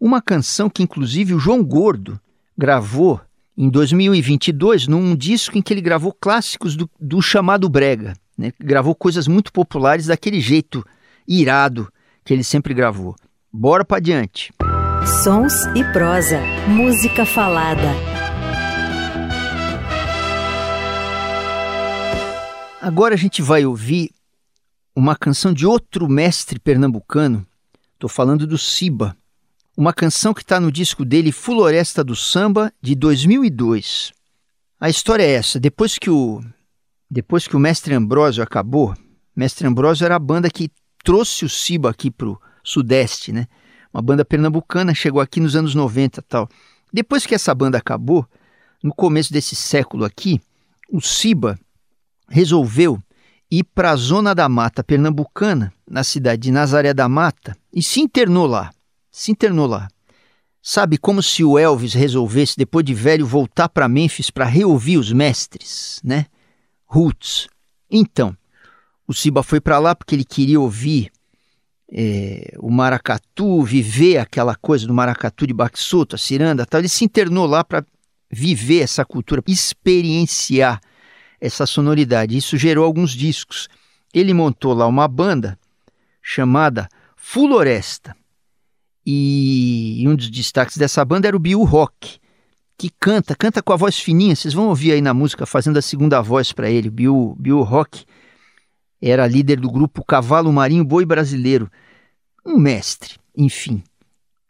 uma 0.00 0.22
canção 0.22 0.70
que 0.70 0.82
inclusive 0.82 1.34
o 1.34 1.38
João 1.38 1.64
Gordo 1.64 2.20
gravou 2.56 3.20
em 3.56 3.68
2022 3.68 4.86
num 4.86 5.16
disco 5.16 5.58
em 5.58 5.62
que 5.62 5.72
ele 5.72 5.80
gravou 5.80 6.12
clássicos 6.12 6.76
do, 6.76 6.88
do 7.00 7.20
chamado 7.20 7.68
Brega 7.68 8.14
né? 8.38 8.52
Gravou 8.60 8.94
coisas 8.94 9.26
muito 9.26 9.52
populares 9.52 10.06
daquele 10.06 10.40
jeito 10.40 10.86
irado 11.26 11.92
que 12.24 12.32
ele 12.32 12.44
sempre 12.44 12.72
gravou. 12.72 13.16
Bora 13.52 13.84
para 13.84 14.00
diante. 14.00 14.52
Sons 15.24 15.64
e 15.74 15.82
prosa, 15.92 16.40
música 16.68 17.26
falada. 17.26 18.17
Agora 22.80 23.14
a 23.14 23.18
gente 23.18 23.42
vai 23.42 23.66
ouvir 23.66 24.12
uma 24.94 25.16
canção 25.16 25.52
de 25.52 25.66
outro 25.66 26.08
mestre 26.08 26.60
pernambucano. 26.60 27.44
Estou 27.94 28.08
falando 28.08 28.46
do 28.46 28.56
Siba. 28.56 29.16
Uma 29.76 29.92
canção 29.92 30.32
que 30.32 30.42
está 30.42 30.60
no 30.60 30.70
disco 30.70 31.04
dele 31.04 31.32
Floresta 31.32 32.04
do 32.04 32.14
Samba, 32.14 32.72
de 32.80 32.94
2002. 32.94 34.12
A 34.80 34.88
história 34.88 35.24
é 35.24 35.32
essa: 35.32 35.58
depois 35.58 35.98
que 35.98 36.08
o 36.08 36.40
depois 37.10 37.48
que 37.48 37.56
o 37.56 37.58
Mestre 37.58 37.94
Ambrósio 37.94 38.44
acabou, 38.44 38.94
Mestre 39.34 39.66
Ambrósio 39.66 40.04
era 40.04 40.14
a 40.14 40.20
banda 40.20 40.48
que 40.48 40.70
trouxe 41.02 41.44
o 41.44 41.48
Ciba 41.48 41.90
aqui 41.90 42.12
para 42.12 42.28
o 42.28 42.40
Sudeste, 42.62 43.32
né? 43.32 43.48
Uma 43.92 44.02
banda 44.02 44.24
pernambucana, 44.24 44.94
chegou 44.94 45.20
aqui 45.20 45.40
nos 45.40 45.56
anos 45.56 45.74
90 45.74 46.22
tal. 46.22 46.48
Depois 46.92 47.26
que 47.26 47.34
essa 47.34 47.52
banda 47.54 47.76
acabou, 47.76 48.24
no 48.82 48.94
começo 48.94 49.32
desse 49.32 49.56
século 49.56 50.04
aqui, 50.04 50.40
o 50.88 51.00
Ciba 51.00 51.58
resolveu 52.28 52.98
ir 53.50 53.64
para 53.64 53.92
a 53.92 53.96
Zona 53.96 54.34
da 54.34 54.48
Mata 54.48 54.84
Pernambucana, 54.84 55.72
na 55.88 56.04
cidade 56.04 56.42
de 56.42 56.50
Nazaré 56.50 56.92
da 56.92 57.08
Mata, 57.08 57.56
e 57.72 57.82
se 57.82 58.00
internou 58.00 58.46
lá. 58.46 58.70
Se 59.10 59.32
internou 59.32 59.66
lá. 59.66 59.88
Sabe, 60.62 60.98
como 60.98 61.22
se 61.22 61.42
o 61.42 61.58
Elvis 61.58 61.94
resolvesse, 61.94 62.56
depois 62.56 62.84
de 62.84 62.92
velho, 62.92 63.26
voltar 63.26 63.68
para 63.68 63.88
Memphis 63.88 64.30
para 64.30 64.44
reouvir 64.44 64.98
os 64.98 65.12
mestres, 65.12 66.00
né? 66.04 66.26
Roots. 66.84 67.48
Então, 67.90 68.36
o 69.06 69.14
Siba 69.14 69.42
foi 69.42 69.60
para 69.60 69.78
lá 69.78 69.94
porque 69.94 70.14
ele 70.14 70.24
queria 70.24 70.60
ouvir 70.60 71.10
é, 71.90 72.54
o 72.58 72.70
maracatu, 72.70 73.62
viver 73.62 74.18
aquela 74.18 74.54
coisa 74.54 74.86
do 74.86 74.92
maracatu 74.92 75.46
de 75.46 75.54
Baxoto, 75.54 76.16
a 76.16 76.18
ciranda, 76.18 76.66
tal. 76.66 76.80
Ele 76.80 76.88
se 76.88 77.04
internou 77.04 77.46
lá 77.46 77.64
para 77.64 77.84
viver 78.30 78.80
essa 78.80 79.04
cultura, 79.04 79.42
experienciar 79.46 80.80
essa 81.40 81.66
sonoridade. 81.66 82.36
Isso 82.36 82.56
gerou 82.56 82.84
alguns 82.84 83.12
discos. 83.12 83.68
Ele 84.12 84.32
montou 84.32 84.74
lá 84.74 84.86
uma 84.86 85.06
banda 85.06 85.58
chamada 86.22 86.88
Fuloresta. 87.16 88.16
E 89.04 90.04
um 90.06 90.14
dos 90.14 90.30
destaques 90.30 90.76
dessa 90.76 91.04
banda 91.04 91.28
era 91.28 91.36
o 91.36 91.40
Bill 91.40 91.62
Rock 91.64 92.18
que 92.78 92.88
canta, 93.00 93.34
canta 93.34 93.60
com 93.60 93.72
a 93.72 93.76
voz 93.76 93.98
fininha. 93.98 94.36
Vocês 94.36 94.54
vão 94.54 94.68
ouvir 94.68 94.92
aí 94.92 95.00
na 95.00 95.12
música 95.12 95.44
fazendo 95.44 95.78
a 95.78 95.82
segunda 95.82 96.22
voz 96.22 96.52
para 96.52 96.70
ele. 96.70 96.88
Bill, 96.88 97.36
Bill 97.38 97.60
Rock 97.62 98.04
era 99.02 99.26
líder 99.26 99.58
do 99.58 99.70
grupo 99.70 100.04
Cavalo 100.04 100.52
Marinho 100.52 100.84
Boi 100.84 101.04
Brasileiro. 101.04 101.68
Um 102.46 102.56
mestre, 102.56 103.16
enfim. 103.36 103.82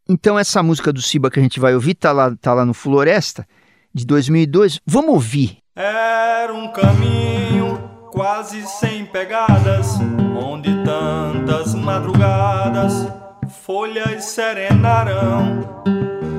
Então 0.07 0.39
essa 0.39 0.63
música 0.63 0.93
do 0.93 1.01
Siba 1.01 1.31
que 1.31 1.41
a 1.41 1.43
gente 1.43 1.59
vai 1.59 1.75
ouvir 1.75 1.95
tá 1.95 2.13
lá, 2.13 2.37
tá 2.37 2.53
lá 2.53 2.67
no 2.67 2.75
Floresta, 2.75 3.49
de 3.95 4.05
2002. 4.05 4.79
Vamos 4.87 5.11
ouvir. 5.15 5.59
Era 5.79 6.53
um 6.53 6.67
caminho 6.73 7.79
quase 8.11 8.67
sem 8.67 9.07
pegadas, 9.07 9.97
onde 10.37 10.75
tantas 10.83 11.73
madrugadas 11.73 13.07
folhas 13.49 14.25
serenarão 14.25 15.79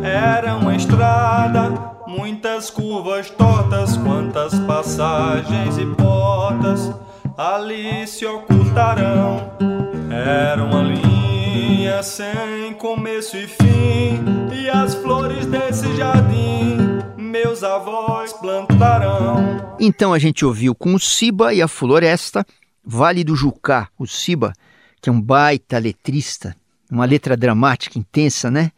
era 0.04 0.56
uma 0.56 0.76
estrada, 0.76 1.72
muitas 2.08 2.70
curvas 2.70 3.30
tortas, 3.30 3.98
quantas 3.98 4.58
passagens 4.60 5.78
e 5.78 5.86
portas 5.86 6.92
ali 7.38 8.08
se 8.08 8.26
ocultarão. 8.26 9.52
Era 10.10 10.64
uma 10.64 10.82
linha 10.82 12.02
sem 12.02 12.74
começo 12.78 13.38
e 13.38 13.48
fim, 13.48 14.24
e 14.54 14.70
as 14.70 14.96
flores 14.96 15.46
desse 15.46 15.96
jardim 15.96 16.79
meus 17.44 17.64
avós 17.64 18.34
plantarão. 18.34 19.78
Então 19.80 20.14
a 20.14 20.20
gente 20.20 20.46
ouviu 20.46 20.76
com 20.76 20.94
o 20.94 21.00
Siba 21.00 21.54
e 21.54 21.62
a 21.62 21.68
Floresta, 21.68 22.46
Vale 22.84 23.24
do 23.24 23.36
Jucá, 23.36 23.88
o 23.98 24.06
Siba, 24.06 24.52
que 25.02 25.10
é 25.10 25.12
um 25.12 25.22
baita 25.22 25.78
letrista, 25.78 26.56
uma 26.92 27.06
letra 27.06 27.38
dramática 27.38 27.98
intensa, 27.98 28.52
né? 28.52 28.72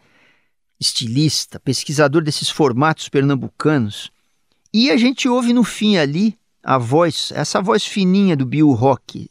estilista, 0.79 1.59
pesquisador 1.59 2.23
desses 2.23 2.49
formatos 2.49 3.09
pernambucanos. 3.09 4.11
E 4.73 4.91
a 4.91 4.97
gente 4.97 5.27
ouve 5.27 5.53
no 5.53 5.63
fim 5.63 5.97
ali 5.97 6.37
a 6.63 6.77
voz, 6.77 7.31
essa 7.35 7.61
voz 7.61 7.85
fininha 7.85 8.35
do 8.35 8.45
Bill 8.45 8.71
Rock, 8.71 9.29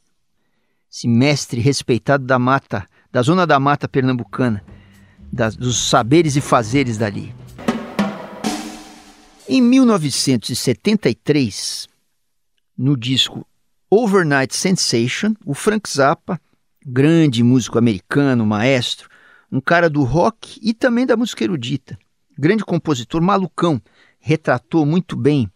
esse 0.91 1.07
mestre 1.07 1.61
respeitado 1.61 2.25
da 2.25 2.39
mata, 2.39 2.87
da 3.13 3.23
zona 3.23 3.47
da 3.47 3.61
mata 3.61 3.89
pernambucana, 3.89 4.65
das, 5.33 5.55
dos 5.55 5.89
saberes 5.89 6.37
e 6.37 6.41
fazeres 6.41 6.99
dali. 6.99 7.33
Em 9.53 9.61
1973, 9.61 11.89
no 12.79 12.97
disco 12.97 13.45
Overnight 13.91 14.55
Sensation, 14.55 15.35
o 15.45 15.55
Frank 15.55 15.91
Zappa, 15.91 16.41
grande 16.87 17.43
músico 17.43 17.77
americano, 17.77 18.47
maestro, 18.47 19.09
um 19.51 19.61
cara 19.61 19.91
do 19.91 20.05
rock 20.05 20.61
e 20.63 20.73
também 20.73 21.05
da 21.05 21.17
música 21.17 21.43
erudita, 21.43 21.99
grande 22.39 22.65
compositor, 22.65 23.21
malucão, 23.21 23.83
retratou 24.21 24.87
muito 24.87 25.17
bem 25.17 25.51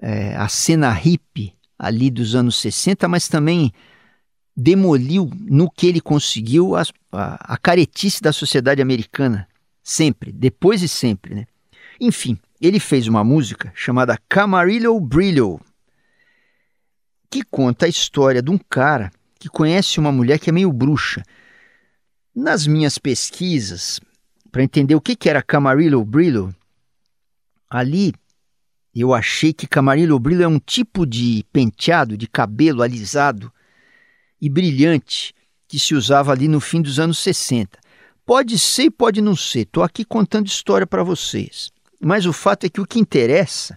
é, 0.00 0.36
a 0.36 0.46
cena 0.46 0.92
hippie 0.92 1.54
ali 1.76 2.12
dos 2.12 2.36
anos 2.36 2.54
60, 2.58 3.08
mas 3.08 3.26
também 3.26 3.72
demoliu 4.56 5.28
no 5.34 5.68
que 5.68 5.88
ele 5.88 6.00
conseguiu 6.00 6.76
a, 6.76 6.84
a, 7.10 7.54
a 7.54 7.56
caretice 7.56 8.22
da 8.22 8.32
sociedade 8.32 8.80
americana, 8.80 9.48
sempre, 9.82 10.30
depois 10.30 10.80
e 10.80 10.88
sempre. 10.88 11.34
Né? 11.34 11.44
Enfim, 12.00 12.38
ele 12.66 12.80
fez 12.80 13.06
uma 13.06 13.22
música 13.22 13.72
chamada 13.74 14.18
Camarillo 14.28 14.98
Brillo, 15.00 15.60
que 17.30 17.42
conta 17.42 17.86
a 17.86 17.88
história 17.88 18.42
de 18.42 18.50
um 18.50 18.58
cara 18.58 19.10
que 19.38 19.48
conhece 19.48 20.00
uma 20.00 20.10
mulher 20.10 20.38
que 20.38 20.50
é 20.50 20.52
meio 20.52 20.72
bruxa. 20.72 21.22
Nas 22.34 22.66
minhas 22.66 22.98
pesquisas, 22.98 24.00
para 24.50 24.62
entender 24.62 24.94
o 24.94 25.00
que, 25.00 25.14
que 25.14 25.28
era 25.28 25.42
Camarillo 25.42 26.04
Brillo, 26.04 26.54
ali 27.70 28.12
eu 28.94 29.14
achei 29.14 29.52
que 29.52 29.66
Camarillo 29.66 30.18
Brillo 30.18 30.42
é 30.42 30.48
um 30.48 30.58
tipo 30.58 31.06
de 31.06 31.44
penteado 31.52 32.16
de 32.16 32.26
cabelo 32.26 32.82
alisado 32.82 33.52
e 34.40 34.48
brilhante 34.48 35.34
que 35.68 35.78
se 35.78 35.94
usava 35.94 36.32
ali 36.32 36.48
no 36.48 36.60
fim 36.60 36.80
dos 36.80 36.98
anos 36.98 37.18
60. 37.18 37.78
Pode 38.24 38.58
ser 38.58 38.84
e 38.84 38.90
pode 38.90 39.20
não 39.20 39.36
ser, 39.36 39.60
estou 39.60 39.82
aqui 39.82 40.04
contando 40.04 40.46
história 40.46 40.86
para 40.86 41.02
vocês. 41.02 41.70
Mas 42.00 42.26
o 42.26 42.32
fato 42.32 42.64
é 42.64 42.68
que 42.68 42.80
o 42.80 42.86
que 42.86 42.98
interessa 42.98 43.74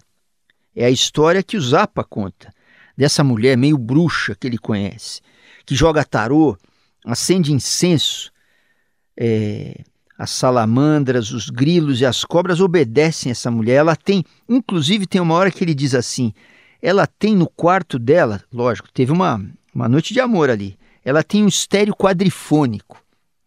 é 0.74 0.84
a 0.84 0.90
história 0.90 1.42
que 1.42 1.56
o 1.56 1.60
Zappa 1.60 2.04
conta 2.04 2.52
dessa 2.96 3.24
mulher 3.24 3.56
meio 3.56 3.76
bruxa 3.76 4.34
que 4.34 4.46
ele 4.46 4.58
conhece, 4.58 5.20
que 5.66 5.74
joga 5.74 6.04
tarô, 6.04 6.56
acende 7.04 7.52
incenso. 7.52 8.30
É, 9.16 9.82
as 10.16 10.30
salamandras, 10.30 11.32
os 11.32 11.50
grilos 11.50 12.00
e 12.00 12.06
as 12.06 12.24
cobras 12.24 12.60
obedecem 12.60 13.32
essa 13.32 13.50
mulher. 13.50 13.74
Ela 13.74 13.96
tem, 13.96 14.24
inclusive, 14.48 15.06
tem 15.06 15.20
uma 15.20 15.34
hora 15.34 15.50
que 15.50 15.64
ele 15.64 15.74
diz 15.74 15.94
assim: 15.94 16.32
ela 16.80 17.06
tem 17.06 17.34
no 17.34 17.48
quarto 17.48 17.98
dela, 17.98 18.42
lógico, 18.52 18.88
teve 18.92 19.10
uma, 19.10 19.44
uma 19.74 19.88
noite 19.88 20.14
de 20.14 20.20
amor 20.20 20.50
ali. 20.50 20.78
Ela 21.04 21.22
tem 21.22 21.42
um 21.42 21.48
estéreo 21.48 21.94
quadrifônico. 21.94 23.02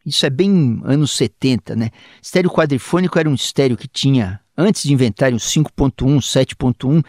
Isso 0.06 0.26
é 0.26 0.30
bem 0.30 0.82
anos 0.84 1.16
70, 1.16 1.76
né? 1.76 1.90
Estéreo 2.22 2.52
quadrifônico 2.52 3.18
era 3.18 3.30
um 3.30 3.34
estéreo 3.34 3.78
que 3.78 3.88
tinha, 3.88 4.40
antes 4.58 4.84
de 4.84 4.94
inventarem 4.94 5.36
o 5.36 5.40
5.1, 5.40 6.18
7.1, 6.18 7.04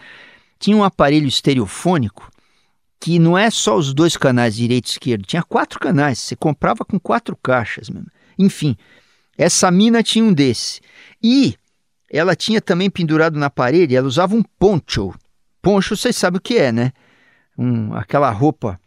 tinha 0.59 0.75
um 0.75 0.83
aparelho 0.83 1.27
estereofônico 1.27 2.31
que 2.99 3.19
não 3.19 3.37
é 3.37 3.49
só 3.49 3.77
os 3.77 3.93
dois 3.93 4.17
canais 4.17 4.55
direito 4.55 4.87
e 4.87 4.91
esquerdo, 4.91 5.25
tinha 5.25 5.43
quatro 5.43 5.79
canais, 5.79 6.19
você 6.19 6.35
comprava 6.35 6.83
com 6.83 6.99
quatro 6.99 7.35
caixas 7.35 7.89
mesmo. 7.89 8.09
Enfim, 8.37 8.75
essa 9.37 9.69
mina 9.69 10.01
tinha 10.01 10.25
um 10.25 10.33
desse. 10.33 10.81
E 11.21 11.55
ela 12.09 12.35
tinha 12.35 12.59
também 12.59 12.89
pendurado 12.89 13.37
na 13.37 13.49
parede, 13.49 13.95
ela 13.95 14.07
usava 14.07 14.35
um 14.35 14.43
poncho. 14.43 15.13
Poncho, 15.61 15.95
vocês 15.95 16.15
sabem 16.15 16.37
o 16.37 16.41
que 16.41 16.57
é, 16.57 16.71
né? 16.71 16.91
Um, 17.57 17.93
aquela 17.93 18.29
roupa 18.31 18.79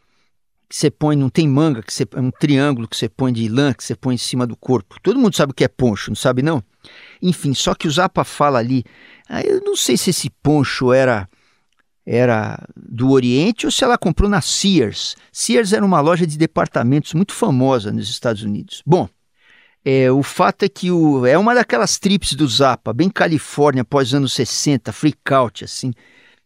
que 0.68 0.76
você 0.76 0.90
põe, 0.90 1.16
não 1.16 1.28
tem 1.28 1.48
manga, 1.48 1.82
que 1.82 1.92
você, 1.92 2.06
é 2.14 2.20
um 2.20 2.30
triângulo 2.30 2.88
que 2.88 2.96
você 2.96 3.08
põe 3.08 3.32
de 3.32 3.48
lã, 3.48 3.72
que 3.72 3.82
você 3.82 3.96
põe 3.96 4.14
em 4.14 4.18
cima 4.18 4.46
do 4.46 4.56
corpo. 4.56 4.96
Todo 5.02 5.18
mundo 5.18 5.36
sabe 5.36 5.50
o 5.50 5.54
que 5.54 5.64
é 5.64 5.68
poncho, 5.68 6.10
não 6.10 6.16
sabe 6.16 6.42
não? 6.42 6.62
Enfim, 7.22 7.54
só 7.54 7.74
que 7.74 7.86
o 7.86 7.90
Zapa 7.90 8.24
fala 8.24 8.58
ali, 8.58 8.84
ah, 9.28 9.42
eu 9.42 9.60
não 9.64 9.76
sei 9.76 9.96
se 9.96 10.10
esse 10.10 10.30
poncho 10.42 10.92
era 10.92 11.28
era 12.06 12.58
do 12.74 13.10
Oriente 13.10 13.66
ou 13.66 13.70
se 13.70 13.84
ela 13.84 13.96
comprou 13.96 14.28
na 14.28 14.40
Sears. 14.40 15.16
Sears 15.30 15.72
era 15.72 15.84
uma 15.84 16.00
loja 16.00 16.26
de 16.26 16.36
departamentos 16.36 17.14
muito 17.14 17.32
famosa 17.32 17.92
nos 17.92 18.08
Estados 18.08 18.42
Unidos. 18.42 18.82
Bom, 18.84 19.08
é, 19.84 20.10
o 20.10 20.22
fato 20.22 20.64
é 20.64 20.68
que 20.68 20.90
o, 20.90 21.24
é 21.24 21.38
uma 21.38 21.54
daquelas 21.54 21.98
trips 21.98 22.34
do 22.34 22.48
Zappa, 22.48 22.92
bem 22.92 23.08
Califórnia, 23.08 23.84
pós 23.84 24.12
anos 24.12 24.32
60, 24.32 24.92
freak 24.92 25.18
out, 25.32 25.64
assim. 25.64 25.92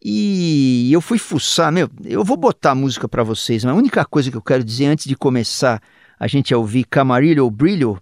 E 0.03 0.89
eu 0.93 1.01
fui 1.01 1.17
fuçar, 1.17 1.71
meu, 1.71 1.89
eu 2.03 2.23
vou 2.23 2.37
botar 2.37 2.71
a 2.71 2.75
música 2.75 3.09
para 3.09 3.23
vocês, 3.23 3.65
mas 3.65 3.73
a 3.73 3.77
única 3.77 4.05
coisa 4.05 4.29
que 4.29 4.37
eu 4.37 4.41
quero 4.41 4.63
dizer 4.63 4.85
antes 4.85 5.05
de 5.05 5.15
começar 5.15 5.81
a 6.19 6.27
gente 6.27 6.53
a 6.53 6.57
ouvir 6.57 6.85
Camarillo 6.85 7.49
Brilho 7.49 7.97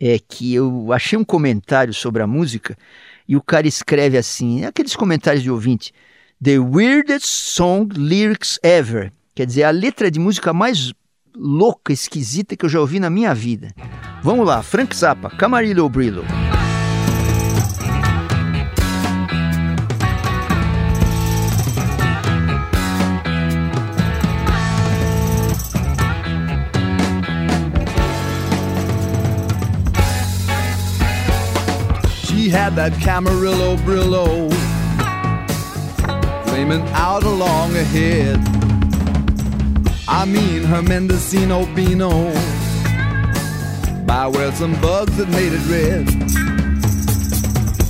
é 0.00 0.18
que 0.18 0.54
eu 0.54 0.92
achei 0.92 1.18
um 1.18 1.24
comentário 1.24 1.94
sobre 1.94 2.22
a 2.22 2.26
música 2.26 2.76
e 3.28 3.36
o 3.36 3.42
cara 3.42 3.66
escreve 3.66 4.18
assim, 4.18 4.64
aqueles 4.64 4.94
comentários 4.94 5.42
de 5.42 5.50
ouvinte, 5.50 5.92
The 6.42 6.58
weirdest 6.58 7.26
song 7.26 7.94
lyrics 7.96 8.58
ever. 8.62 9.10
Quer 9.34 9.46
dizer, 9.46 9.64
a 9.64 9.70
letra 9.70 10.10
de 10.10 10.18
música 10.18 10.52
mais 10.52 10.92
louca, 11.34 11.92
esquisita 11.92 12.56
que 12.56 12.64
eu 12.64 12.68
já 12.68 12.80
ouvi 12.80 13.00
na 13.00 13.10
minha 13.10 13.34
vida. 13.34 13.72
Vamos 14.22 14.46
lá, 14.46 14.62
Frank 14.62 14.94
Zappa, 14.94 15.30
Camarillo 15.30 15.88
Brillo. 15.88 16.24
She 32.44 32.50
had 32.50 32.76
that 32.76 32.92
Camarillo 33.00 33.78
Brillo 33.86 34.52
flaming 36.44 36.86
out 36.92 37.22
along 37.24 37.74
ahead. 37.74 38.38
I 40.06 40.26
mean 40.26 40.62
her 40.64 40.82
Mendocino 40.82 41.64
Beano 41.74 42.30
by 44.04 44.26
where 44.26 44.52
some 44.52 44.78
bugs 44.82 45.16
that 45.16 45.30
made 45.30 45.54
it 45.54 45.64
red. 45.70 46.06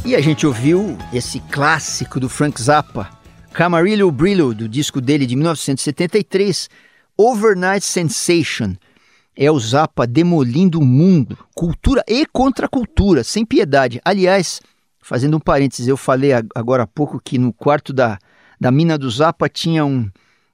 E 0.07 0.15
a 0.15 0.21
gente 0.21 0.47
ouviu 0.47 0.97
esse 1.13 1.41
clássico 1.51 2.21
do 2.21 2.29
Frank 2.29 2.63
Zappa, 2.63 3.11
Camarillo 3.53 4.09
Brillo, 4.13 4.55
do 4.55 4.69
disco 4.69 5.01
dele 5.01 5.27
de 5.27 5.35
1973, 5.35 6.71
Overnight 7.19 7.85
Sensation. 7.85 8.77
É 9.37 9.51
o 9.51 9.59
Zappa 9.59 10.07
demolindo 10.07 10.79
o 10.79 10.85
mundo, 10.85 11.37
cultura 11.55 12.05
e 12.07 12.25
contracultura, 12.27 13.25
sem 13.25 13.45
piedade. 13.45 14.01
Aliás, 14.05 14.61
fazendo 15.01 15.37
um 15.37 15.41
parênteses, 15.41 15.89
eu 15.89 15.97
falei 15.97 16.31
agora 16.55 16.85
há 16.85 16.87
pouco 16.87 17.21
que 17.21 17.37
no 17.37 17.53
quarto 17.53 17.93
da, 17.93 18.19
da 18.61 18.71
mina 18.71 18.97
do 18.97 19.11
Zappa 19.11 19.49
tinha 19.49 19.85
um, 19.85 20.09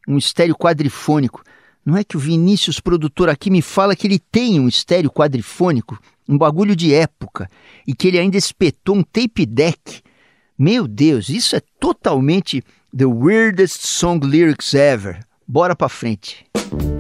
um 0.09 0.17
estéreo 0.17 0.57
quadrifônico. 0.57 1.43
Não 1.85 1.97
é 1.97 2.05
que 2.05 2.17
o 2.17 2.21
Vinícius, 2.21 2.81
produtor 2.81 3.29
aqui, 3.29 3.51
me 3.51 3.61
fala 3.61 3.95
que 3.95 4.07
ele 4.07 4.19
tem 4.19 4.59
um 4.59 4.69
estéreo 4.69 5.11
quadrifônico, 5.11 5.99
um 6.29 6.39
bagulho 6.39 6.75
de 6.75 6.95
época, 6.95 7.51
e 7.87 7.95
que 7.95 8.09
ele 8.09 8.19
ainda 8.19 8.37
espetou 8.37 8.97
um 8.97 9.03
tape 9.03 9.45
deck. 9.45 10.03
Meu 10.59 10.87
Deus, 10.87 11.29
isso 11.29 11.55
é 11.55 11.61
totalmente 11.79 12.63
the 12.97 13.07
weirdest 13.07 13.87
song 13.87 14.27
lyrics 14.27 14.75
ever. 14.75 15.21
Bora 15.53 15.75
pra 15.75 15.89
frente. 15.89 16.47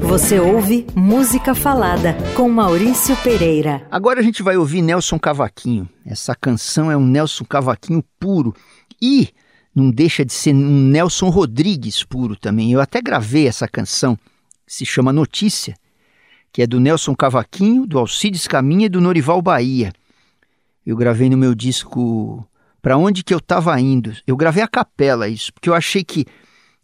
Você 0.00 0.40
ouve 0.40 0.84
Música 0.96 1.54
Falada 1.54 2.16
com 2.34 2.48
Maurício 2.48 3.14
Pereira. 3.18 3.86
Agora 3.88 4.18
a 4.18 4.22
gente 4.24 4.42
vai 4.42 4.56
ouvir 4.56 4.82
Nelson 4.82 5.20
Cavaquinho. 5.20 5.88
Essa 6.04 6.34
canção 6.34 6.90
é 6.90 6.96
um 6.96 7.06
Nelson 7.06 7.44
Cavaquinho 7.44 8.02
puro 8.18 8.52
e 9.00 9.28
não 9.72 9.88
deixa 9.88 10.24
de 10.24 10.32
ser 10.32 10.52
um 10.52 10.88
Nelson 10.88 11.28
Rodrigues 11.28 12.02
puro 12.02 12.34
também. 12.34 12.72
Eu 12.72 12.80
até 12.80 13.00
gravei 13.00 13.46
essa 13.46 13.68
canção 13.68 14.18
se 14.66 14.84
chama 14.84 15.12
Notícia, 15.12 15.76
que 16.52 16.60
é 16.60 16.66
do 16.66 16.80
Nelson 16.80 17.14
Cavaquinho, 17.14 17.86
do 17.86 18.00
Alcides 18.00 18.48
Caminha 18.48 18.86
e 18.86 18.88
do 18.88 19.00
Norival 19.00 19.40
Bahia. 19.40 19.92
Eu 20.84 20.96
gravei 20.96 21.30
no 21.30 21.36
meu 21.36 21.54
disco 21.54 22.44
Para 22.82 22.96
Onde 22.96 23.22
Que 23.22 23.32
Eu 23.32 23.40
Tava 23.40 23.80
Indo. 23.80 24.12
Eu 24.26 24.36
gravei 24.36 24.60
a 24.60 24.66
capela 24.66 25.28
isso, 25.28 25.54
porque 25.54 25.68
eu 25.68 25.74
achei 25.74 26.02
que 26.02 26.26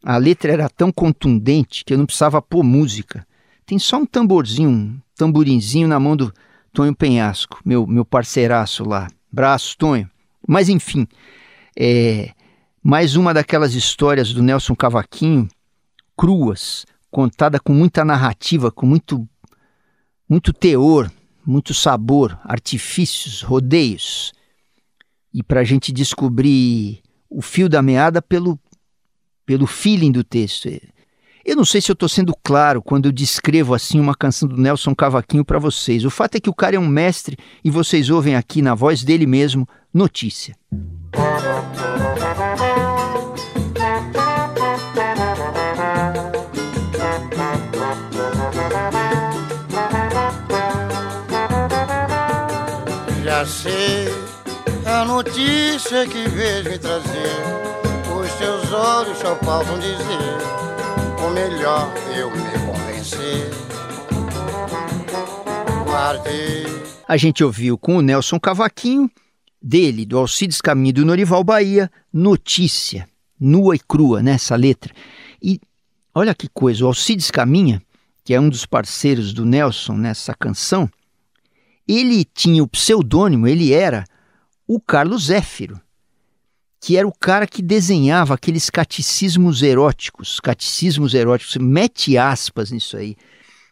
a 0.07 0.19
letra 0.19 0.53
era 0.53 0.69
tão 0.69 0.93
contundente 0.93 1.85
que 1.85 1.93
eu 1.93 1.99
não 1.99 2.07
precisava 2.07 2.41
pôr 2.41 2.63
música. 2.63 3.27
Tem 3.67 3.77
só 3.77 3.97
um 3.97 4.07
tamborzinho, 4.07 4.71
um 4.71 5.01
tamborinzinho 5.17 5.89
na 5.89 5.99
mão 5.99 6.17
do 6.17 6.33
Tonho 6.73 6.95
Penhasco, 6.95 7.61
meu, 7.65 7.85
meu 7.89 8.05
parceiraço 8.05 8.85
lá. 8.85 9.09
Braço, 9.33 9.77
Tonho. 9.77 10.09
Mas 10.47 10.69
enfim, 10.69 11.09
é 11.77 12.31
mais 12.81 13.17
uma 13.17 13.35
daquelas 13.35 13.75
histórias 13.75 14.33
do 14.33 14.45
Nelson 14.45 14.77
Cavaquinho, 14.77 15.49
cruas, 16.17 16.87
contada 17.11 17.59
com 17.59 17.73
muita 17.73 18.05
narrativa, 18.05 18.71
com 18.71 18.87
muito, 18.87 19.29
muito 20.29 20.53
teor, 20.53 21.11
muito 21.45 21.75
sabor, 21.75 22.39
artifícios, 22.45 23.43
rodeios. 23.43 24.33
E 25.35 25.43
para 25.43 25.63
a 25.63 25.65
gente 25.65 25.91
descobrir 25.91 27.03
o 27.29 27.43
fio 27.43 27.69
da 27.69 27.83
meada 27.83 28.23
pelo, 28.23 28.57
pelo 29.47 29.67
feeling 29.67 30.11
do 30.11 30.25
texto. 30.25 30.69
Eu 31.45 31.55
não 31.55 31.65
sei 31.65 31.81
se 31.81 31.89
eu 31.89 31.95
estou 31.95 32.09
sendo 32.09 32.35
claro 32.43 32.83
quando 32.83 33.07
eu 33.07 33.13
descrevo 33.13 33.73
assim 33.73 34.01
uma 34.01 34.17
canção 34.17 34.49
do 34.49 34.57
Nelson 34.57 34.93
Cavaquinho 34.97 35.45
para 35.45 35.61
vocês. 35.61 36.05
O 36.05 36.11
fato 36.11 36.35
é 36.35 36.41
que 36.41 36.51
o 36.51 36.55
cara 36.55 36.75
é 36.75 36.79
um 36.79 36.89
mestre 36.89 37.39
e 37.65 37.71
vocês 37.71 38.11
ouvem 38.11 38.35
aqui 38.35 38.61
na 38.61 38.75
voz 38.75 39.05
dele 39.05 39.27
mesmo 39.27 39.67
notícia. 39.95 40.57
Já 53.23 53.47
sei 53.47 54.09
a 54.85 55.05
notícia 55.05 56.07
que 56.09 56.29
vejo 56.29 56.71
me 56.71 56.79
trazer. 56.79 57.76
Teus 58.47 58.73
olhos 58.73 59.19
só 59.19 59.35
faltam 59.39 59.77
dizer 59.81 60.39
o 61.19 61.31
melhor 61.31 61.93
eu 62.17 62.31
me 62.31 62.45
convencer. 62.65 63.51
Guardei. 65.85 66.65
A 67.09 67.17
gente 67.17 67.43
ouviu 67.43 67.77
com 67.77 67.97
o 67.97 68.01
Nelson 68.01 68.39
Cavaquinho, 68.39 69.11
dele, 69.61 70.07
do 70.07 70.17
Alcides 70.17 70.61
Caminho 70.61 70.95
do 70.95 71.05
Norival 71.05 71.43
Bahia, 71.43 71.91
Notícia, 72.13 73.09
nua 73.41 73.75
e 73.75 73.81
crua 73.81 74.23
nessa 74.23 74.55
letra. 74.55 74.95
E 75.43 75.61
olha 76.15 76.33
que 76.33 76.49
coisa, 76.49 76.85
o 76.85 76.87
Alcides 76.87 77.33
Caminha, 77.33 77.83
que 78.23 78.33
é 78.33 78.39
um 78.39 78.49
dos 78.49 78.65
parceiros 78.65 79.33
do 79.33 79.45
Nelson 79.45 79.95
nessa 79.95 80.33
canção, 80.33 80.89
ele 81.89 82.25
tinha 82.25 82.63
o 82.63 82.69
pseudônimo, 82.69 83.49
ele 83.49 83.73
era 83.73 84.05
o 84.69 84.79
Carlos 84.79 85.25
Zéfiro, 85.25 85.81
que 86.81 86.97
era 86.97 87.07
o 87.07 87.13
cara 87.13 87.47
que 87.47 87.63
desenhava 87.63 88.35
aqueles 88.35 88.71
catecismos 88.71 89.63
eróticos, 89.63 90.41
catecismos 90.41 91.15
eróticos, 91.15 91.57
mete 91.57 92.17
aspas 92.17 92.71
nisso 92.71 92.97
aí. 92.97 93.17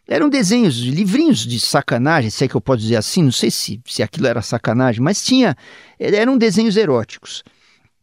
Eram 0.07 0.29
desenhos, 0.29 0.77
livrinhos 0.77 1.39
de 1.39 1.59
sacanagem, 1.59 2.29
se 2.29 2.45
é 2.45 2.47
que 2.47 2.55
eu 2.55 2.61
posso 2.61 2.81
dizer 2.81 2.97
assim, 2.97 3.23
não 3.23 3.31
sei 3.31 3.49
se, 3.49 3.81
se 3.85 4.03
aquilo 4.03 4.27
era 4.27 4.41
sacanagem, 4.41 5.01
mas 5.01 5.23
tinha, 5.23 5.55
eram 5.99 6.37
desenhos 6.37 6.77
eróticos, 6.77 7.43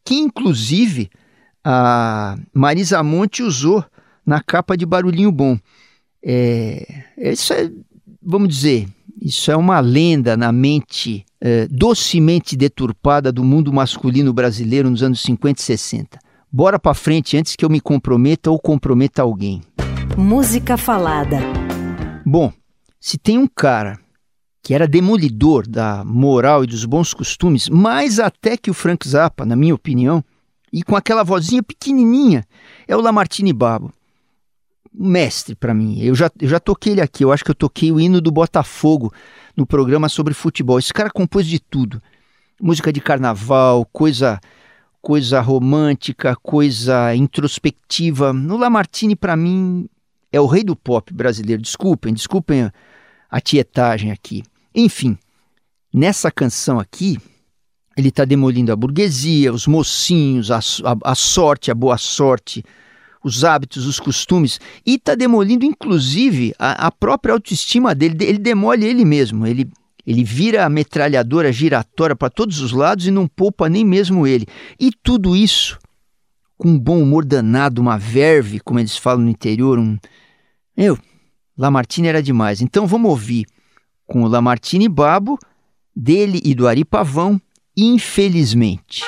que 0.05 0.15
inclusive 0.17 1.11
a 1.65 2.37
Marisa 2.53 3.03
Monte 3.03 3.43
usou 3.43 3.85
na 4.27 4.43
capa 4.43 4.77
de 4.77 4.85
Barulhinho 4.85 5.31
Bom. 5.31 5.59
É, 6.25 7.05
isso 7.17 7.53
é, 7.53 7.71
vamos 8.25 8.49
dizer, 8.49 8.89
isso 9.21 9.51
é 9.51 9.57
uma 9.57 9.81
lenda 9.81 10.37
na 10.37 10.53
mente 10.53 11.25
é, 11.41 11.67
docemente 11.69 12.57
deturpada 12.57 13.33
do 13.33 13.45
mundo 13.45 13.73
masculino 13.73 14.33
brasileiro 14.33 14.91
nos 14.91 15.03
anos 15.03 15.21
50 15.23 15.61
e 15.61 15.63
60. 15.63 16.19
Bora 16.51 16.79
para 16.79 16.95
frente 16.95 17.37
antes 17.37 17.57
que 17.57 17.65
eu 17.65 17.71
me 17.71 17.81
comprometa 17.81 18.51
ou 18.51 18.59
comprometa 18.59 19.23
alguém. 19.23 19.63
Música 20.17 20.77
falada. 20.77 21.39
Bom, 22.25 22.53
se 23.01 23.19
tem 23.19 23.39
um 23.39 23.47
cara 23.47 23.99
que 24.63 24.75
era 24.75 24.87
demolidor 24.87 25.67
da 25.67 26.05
moral 26.05 26.63
e 26.63 26.67
dos 26.67 26.85
bons 26.85 27.13
costumes, 27.13 27.69
mais 27.69 28.21
até 28.21 28.57
que 28.57 28.71
o 28.71 28.75
Frank 28.75 29.09
Zappa, 29.09 29.45
na 29.45 29.57
minha 29.57 29.75
opinião, 29.75 30.23
e 30.73 30.83
com 30.83 30.95
aquela 30.95 31.25
vozinha 31.25 31.63
pequenininha, 31.63 32.45
é 32.87 32.97
o 32.97 33.01
Lamartine 33.01 33.53
Babo 33.53 33.93
mestre 34.95 35.55
para 35.55 35.73
mim. 35.73 36.01
Eu 36.01 36.15
já, 36.15 36.31
eu 36.41 36.49
já 36.49 36.61
toquei 36.61 36.93
ele 36.93 37.01
aqui, 37.01 37.25
eu 37.25 37.33
acho 37.33 37.45
que 37.45 37.51
eu 37.51 37.55
toquei 37.55 37.91
o 37.91 38.01
hino 38.01 38.21
do 38.21 38.31
Botafogo 38.31 39.13
no 39.57 39.67
programa 39.67 40.09
sobre 40.09 40.35
futebol. 40.35 40.79
Esse 40.79 40.93
cara 40.93 41.11
compôs 41.11 41.47
de 41.47 41.59
tudo. 41.59 42.03
Música 42.61 42.93
de 42.93 43.01
carnaval, 43.01 43.85
coisa 43.87 44.41
coisa 45.03 45.41
romântica, 45.41 46.37
coisa 46.37 47.15
introspectiva. 47.15 48.33
No 48.33 48.57
Lamartine, 48.57 49.17
para 49.17 49.37
mim, 49.37 49.89
é 50.31 50.41
o 50.41 50.47
rei 50.47 50.63
do 50.63 50.77
pop 50.77 51.13
brasileiro. 51.13 51.61
Desculpem, 51.61 52.15
desculpem 52.15 52.71
a, 53.29 53.41
tietagem 53.41 54.13
aqui. 54.13 54.45
Enfim, 54.73 55.19
nessa 55.93 56.31
canção 56.31 56.79
aqui, 56.79 57.19
ele 57.97 58.09
está 58.09 58.25
demolindo 58.25 58.73
a 58.73 58.77
burguesia, 58.77 59.53
os 59.53 59.67
mocinhos, 59.67 60.53
a, 60.53 60.59
a, 60.59 61.11
a 61.11 61.15
sorte, 61.17 61.71
a 61.71 61.75
boa 61.75 61.99
sorte, 61.99 62.65
os 63.25 63.45
hábitos, 63.45 63.87
os 63.87 64.01
costumes, 64.01 64.61
e 64.85 64.95
está 64.95 65.15
demolindo, 65.15 65.65
inclusive, 65.65 66.55
a, 66.59 66.87
a, 66.87 66.91
própria 66.91 67.33
autoestima 67.33 67.95
dele. 67.95 68.17
Ele 68.21 68.39
demole 68.39 68.85
ele 68.85 69.05
mesmo. 69.05 69.47
Ele, 69.47 69.71
ele 70.07 70.25
vira 70.25 70.65
a 70.65 70.69
metralhadora 70.69 71.53
giratória 71.53 72.17
para 72.17 72.31
todos 72.31 72.61
os 72.61 72.73
lados 72.73 73.07
e 73.07 73.11
não 73.11 73.29
poupa 73.29 73.69
nem 73.69 73.85
mesmo 73.85 74.27
ele. 74.27 74.47
E 74.79 74.91
tudo 75.03 75.37
isso 75.37 75.79
com 76.63 76.69
um 76.69 76.79
bom 76.79 77.03
humor 77.03 77.25
danado, 77.25 77.81
uma 77.81 77.99
verve, 77.99 78.61
como 78.61 78.79
eles 78.79 78.97
falam 78.97 79.25
no 79.25 79.31
interior. 79.31 79.79
Um... 79.79 79.99
Meu, 80.77 80.97
Lamartine 81.59 82.09
era 82.09 82.23
demais. 82.23 82.63
Então 82.63 82.87
vamos 82.87 83.11
ouvir 83.11 83.47
com 84.07 84.23
o 84.23 84.29
Lamartine 84.29 84.89
Babo, 84.89 85.39
dele 85.95 86.41
e 86.45 86.55
do 86.55 86.69
Ari 86.69 86.85
Pavão, 86.85 87.41
infelizmente. 87.77 89.03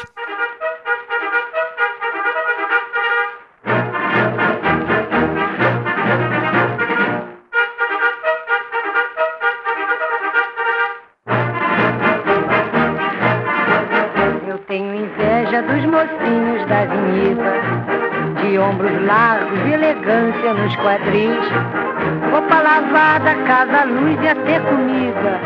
Ombros 18.58 18.92
largos 19.06 19.58
e 19.66 19.72
elegância 19.72 20.54
nos 20.54 20.74
quadris, 20.76 21.44
roupa 22.30 22.60
lavada, 22.60 23.34
casa, 23.46 23.84
luz 23.84 24.18
e 24.22 24.28
até 24.28 24.60
comida, 24.60 25.40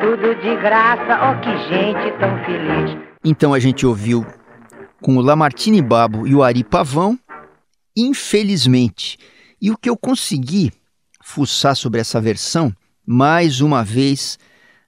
tudo 0.00 0.34
de 0.40 0.56
graça, 0.56 1.18
oh, 1.30 1.40
que 1.40 1.56
gente 1.68 2.18
tão 2.18 2.38
feliz. 2.44 2.96
Então 3.24 3.52
a 3.54 3.58
gente 3.58 3.86
ouviu 3.86 4.26
com 5.00 5.16
o 5.16 5.20
Lamartine 5.20 5.82
Babo 5.82 6.26
e 6.26 6.34
o 6.34 6.42
Ari 6.42 6.64
Pavão, 6.64 7.18
infelizmente. 7.96 9.18
E 9.60 9.70
o 9.70 9.76
que 9.76 9.90
eu 9.90 9.96
consegui 9.96 10.72
fuçar 11.22 11.76
sobre 11.76 12.00
essa 12.00 12.20
versão, 12.20 12.72
mais 13.06 13.60
uma 13.60 13.84
vez, 13.84 14.38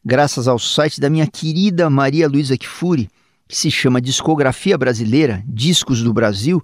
graças 0.04 0.48
ao 0.48 0.58
site 0.58 1.00
da 1.00 1.10
minha 1.10 1.26
querida 1.26 1.90
Maria 1.90 2.28
Luísa 2.28 2.56
Kfouri, 2.56 3.08
que 3.46 3.56
se 3.56 3.70
chama 3.70 4.00
Discografia 4.00 4.78
Brasileira, 4.78 5.42
Discos 5.46 6.02
do 6.02 6.12
Brasil, 6.12 6.62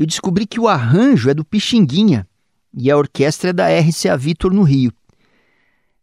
eu 0.00 0.06
descobri 0.06 0.46
que 0.46 0.58
o 0.58 0.66
arranjo 0.66 1.28
é 1.28 1.34
do 1.34 1.44
Pixinguinha 1.44 2.26
e 2.72 2.90
a 2.90 2.96
orquestra 2.96 3.50
é 3.50 3.52
da 3.52 3.68
RCA 3.68 4.16
Vitor 4.16 4.50
no 4.50 4.62
Rio. 4.62 4.90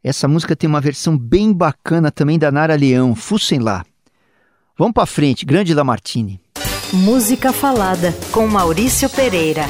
Essa 0.03 0.27
música 0.27 0.55
tem 0.55 0.69
uma 0.69 0.79
versão 0.79 1.17
bem 1.17 1.51
bacana 1.51 2.12
também 2.12 2.38
da 2.38 2.51
Nara 2.51 2.75
Leão, 2.75 3.15
fussem 3.15 3.57
lá. 3.57 3.83
Vamos 4.77 4.93
para 4.93 5.07
frente, 5.07 5.43
grande 5.43 5.73
Lamartine. 5.73 6.39
Música 6.93 7.51
Falada, 7.51 8.13
com 8.31 8.45
Maurício 8.47 9.10
Pereira. 9.10 9.63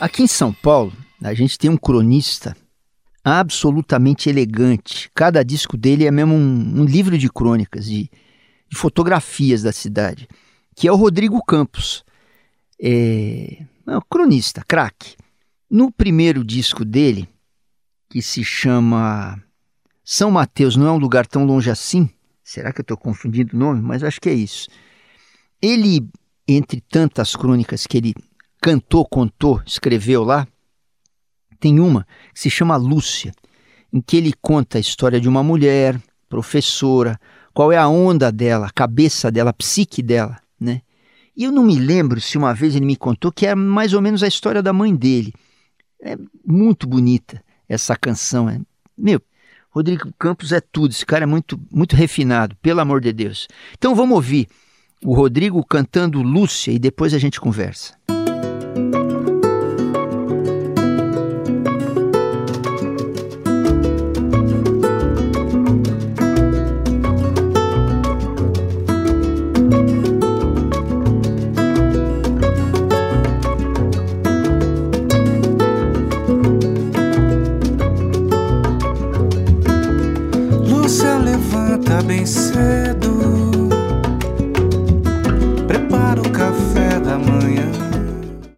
Aqui 0.00 0.22
em 0.22 0.26
São 0.26 0.54
Paulo, 0.54 0.94
a 1.22 1.34
gente 1.34 1.58
tem 1.58 1.70
um 1.70 1.76
cronista 1.76 2.56
absolutamente 3.22 4.30
elegante. 4.30 5.10
Cada 5.14 5.44
disco 5.44 5.76
dele 5.76 6.06
é 6.06 6.10
mesmo 6.10 6.34
um, 6.34 6.80
um 6.80 6.84
livro 6.86 7.18
de 7.18 7.28
crônicas, 7.28 7.84
de 7.84 8.10
de 8.72 8.78
fotografias 8.78 9.62
da 9.62 9.70
cidade, 9.70 10.26
que 10.74 10.88
é 10.88 10.92
o 10.92 10.96
Rodrigo 10.96 11.44
Campos. 11.44 12.02
É, 12.84 13.64
é 13.86 13.96
um 13.96 14.02
cronista, 14.10 14.64
craque. 14.66 15.14
No 15.70 15.92
primeiro 15.92 16.44
disco 16.44 16.84
dele, 16.84 17.28
que 18.10 18.20
se 18.20 18.42
chama 18.42 19.40
São 20.04 20.32
Mateus 20.32 20.74
não 20.74 20.88
é 20.88 20.90
um 20.90 20.98
lugar 20.98 21.24
tão 21.26 21.44
longe 21.44 21.70
assim, 21.70 22.10
será 22.42 22.72
que 22.72 22.80
eu 22.80 22.82
estou 22.82 22.96
confundindo 22.96 23.56
o 23.56 23.58
nome? 23.58 23.80
Mas 23.80 24.02
acho 24.02 24.20
que 24.20 24.28
é 24.28 24.34
isso. 24.34 24.68
Ele, 25.62 26.04
entre 26.46 26.80
tantas 26.80 27.36
crônicas 27.36 27.86
que 27.86 27.98
ele 27.98 28.14
cantou, 28.60 29.06
contou, 29.06 29.62
escreveu 29.64 30.24
lá, 30.24 30.46
tem 31.60 31.78
uma 31.78 32.04
que 32.34 32.40
se 32.40 32.50
chama 32.50 32.76
Lúcia, 32.76 33.32
em 33.92 34.00
que 34.00 34.16
ele 34.16 34.32
conta 34.42 34.78
a 34.78 34.80
história 34.80 35.20
de 35.20 35.28
uma 35.28 35.42
mulher, 35.44 36.00
professora, 36.28 37.18
qual 37.54 37.70
é 37.70 37.76
a 37.76 37.86
onda 37.86 38.32
dela, 38.32 38.66
a 38.66 38.72
cabeça 38.72 39.30
dela, 39.30 39.50
a 39.50 39.54
psique 39.54 40.02
dela, 40.02 40.40
né? 40.58 40.82
E 41.36 41.44
eu 41.44 41.52
não 41.52 41.64
me 41.64 41.78
lembro 41.78 42.20
se 42.20 42.36
uma 42.36 42.52
vez 42.52 42.76
ele 42.76 42.84
me 42.84 42.96
contou 42.96 43.32
que 43.32 43.46
é 43.46 43.54
mais 43.54 43.94
ou 43.94 44.02
menos 44.02 44.22
a 44.22 44.28
história 44.28 44.62
da 44.62 44.72
mãe 44.72 44.94
dele. 44.94 45.32
É 46.02 46.16
muito 46.44 46.86
bonita 46.86 47.42
essa 47.68 47.96
canção. 47.96 48.48
É, 48.48 48.60
meu, 48.96 49.20
Rodrigo 49.70 50.12
Campos 50.18 50.52
é 50.52 50.60
tudo. 50.60 50.90
Esse 50.90 51.06
cara 51.06 51.24
é 51.24 51.26
muito, 51.26 51.58
muito 51.70 51.96
refinado, 51.96 52.56
pelo 52.60 52.80
amor 52.80 53.00
de 53.00 53.12
Deus. 53.12 53.48
Então 53.76 53.94
vamos 53.94 54.14
ouvir 54.14 54.48
o 55.04 55.14
Rodrigo 55.14 55.64
cantando 55.64 56.22
Lúcia 56.22 56.70
e 56.70 56.78
depois 56.78 57.14
a 57.14 57.18
gente 57.18 57.40
conversa. 57.40 57.94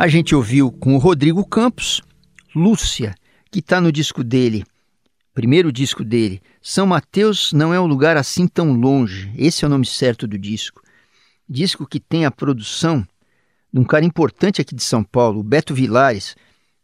A 0.04 0.06
gente 0.06 0.34
ouviu 0.34 0.70
com 0.70 0.94
o 0.94 0.98
Rodrigo 0.98 1.42
Campos, 1.46 2.02
Lúcia, 2.54 3.14
que 3.50 3.60
está 3.60 3.80
no 3.80 3.90
disco 3.90 4.22
dele, 4.22 4.62
primeiro 5.32 5.72
disco 5.72 6.04
dele, 6.04 6.42
São 6.60 6.86
Mateus 6.86 7.54
não 7.54 7.72
é 7.72 7.80
um 7.80 7.86
lugar 7.86 8.14
assim 8.14 8.46
tão 8.46 8.74
longe. 8.74 9.32
Esse 9.34 9.64
é 9.64 9.66
o 9.66 9.70
nome 9.70 9.86
certo 9.86 10.26
do 10.26 10.36
disco. 10.36 10.82
Disco 11.48 11.86
que 11.86 11.98
tem 11.98 12.26
a 12.26 12.30
produção 12.30 13.02
de 13.72 13.80
um 13.80 13.84
cara 13.84 14.04
importante 14.04 14.60
aqui 14.60 14.74
de 14.74 14.82
São 14.82 15.02
Paulo, 15.02 15.40
o 15.40 15.42
Beto 15.42 15.74
Vilares, 15.74 16.36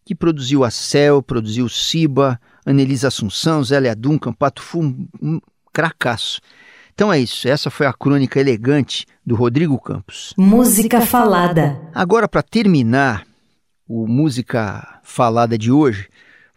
que 0.02 0.14
produziu 0.14 0.64
a 0.64 0.70
Cel, 0.70 1.22
produziu 1.22 1.68
Siba, 1.68 2.40
Anelisa 2.64 3.08
Assunção, 3.08 3.62
Zélia 3.62 3.94
Duncan, 3.94 4.32
Pato 4.32 4.62
Fu, 4.62 4.80
um 4.80 5.38
cracaço. 5.74 6.40
Então 6.92 7.12
é 7.12 7.18
isso, 7.18 7.48
essa 7.48 7.70
foi 7.70 7.86
a 7.86 7.92
crônica 7.92 8.38
elegante 8.38 9.06
do 9.24 9.34
Rodrigo 9.34 9.78
Campos. 9.80 10.34
Música 10.36 11.00
falada. 11.00 11.80
Agora, 11.94 12.28
para 12.28 12.42
terminar 12.42 13.26
o 13.88 14.06
Música 14.06 15.00
Falada 15.02 15.58
de 15.58 15.72
hoje, 15.72 16.08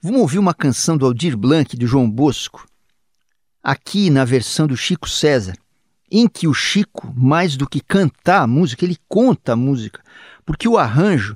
vamos 0.01 0.21
ouvir 0.21 0.37
uma 0.37 0.53
canção 0.53 0.97
do 0.97 1.05
Aldir 1.05 1.35
Blanc, 1.35 1.75
do 1.75 1.87
João 1.87 2.09
Bosco, 2.09 2.67
aqui 3.63 4.09
na 4.09 4.25
versão 4.25 4.67
do 4.67 4.77
Chico 4.77 5.09
César, 5.09 5.53
em 6.11 6.27
que 6.27 6.47
o 6.47 6.53
Chico, 6.53 7.11
mais 7.15 7.55
do 7.55 7.67
que 7.67 7.79
cantar 7.79 8.43
a 8.43 8.47
música, 8.47 8.85
ele 8.85 8.97
conta 9.07 9.53
a 9.53 9.55
música, 9.55 10.01
porque 10.45 10.67
o 10.67 10.77
arranjo, 10.77 11.33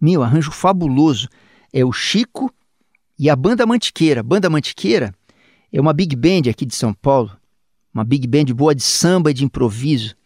meu 0.00 0.22
arranjo 0.22 0.50
fabuloso, 0.50 1.28
é 1.72 1.84
o 1.84 1.92
Chico 1.92 2.52
e 3.18 3.30
a 3.30 3.36
Banda 3.36 3.64
Mantiqueira. 3.64 4.22
Banda 4.22 4.50
Mantiqueira 4.50 5.14
é 5.72 5.80
uma 5.80 5.92
big 5.94 6.14
band 6.14 6.50
aqui 6.50 6.66
de 6.66 6.74
São 6.74 6.92
Paulo, 6.92 7.30
uma 7.92 8.04
big 8.04 8.26
band 8.26 8.54
boa 8.54 8.74
de 8.74 8.82
samba 8.82 9.30
e 9.30 9.34
de 9.34 9.44
improviso, 9.44 10.16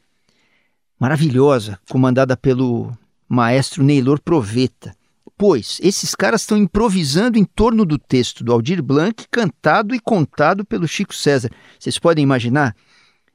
maravilhosa, 0.98 1.78
comandada 1.90 2.36
pelo 2.36 2.96
maestro 3.28 3.82
Neylor 3.82 4.20
Proveta. 4.20 4.94
Pois 5.38 5.78
esses 5.82 6.14
caras 6.14 6.42
estão 6.42 6.56
improvisando 6.56 7.36
em 7.38 7.44
torno 7.44 7.84
do 7.84 7.98
texto 7.98 8.42
do 8.42 8.52
Aldir 8.52 8.82
Blanc, 8.82 9.26
cantado 9.30 9.94
e 9.94 10.00
contado 10.00 10.64
pelo 10.64 10.88
Chico 10.88 11.14
César. 11.14 11.50
Vocês 11.78 11.98
podem 11.98 12.22
imaginar? 12.22 12.74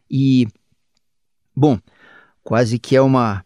E, 0.09 0.47
bom, 1.55 1.79
quase 2.43 2.79
que 2.79 2.95
é 2.95 3.01
uma. 3.01 3.45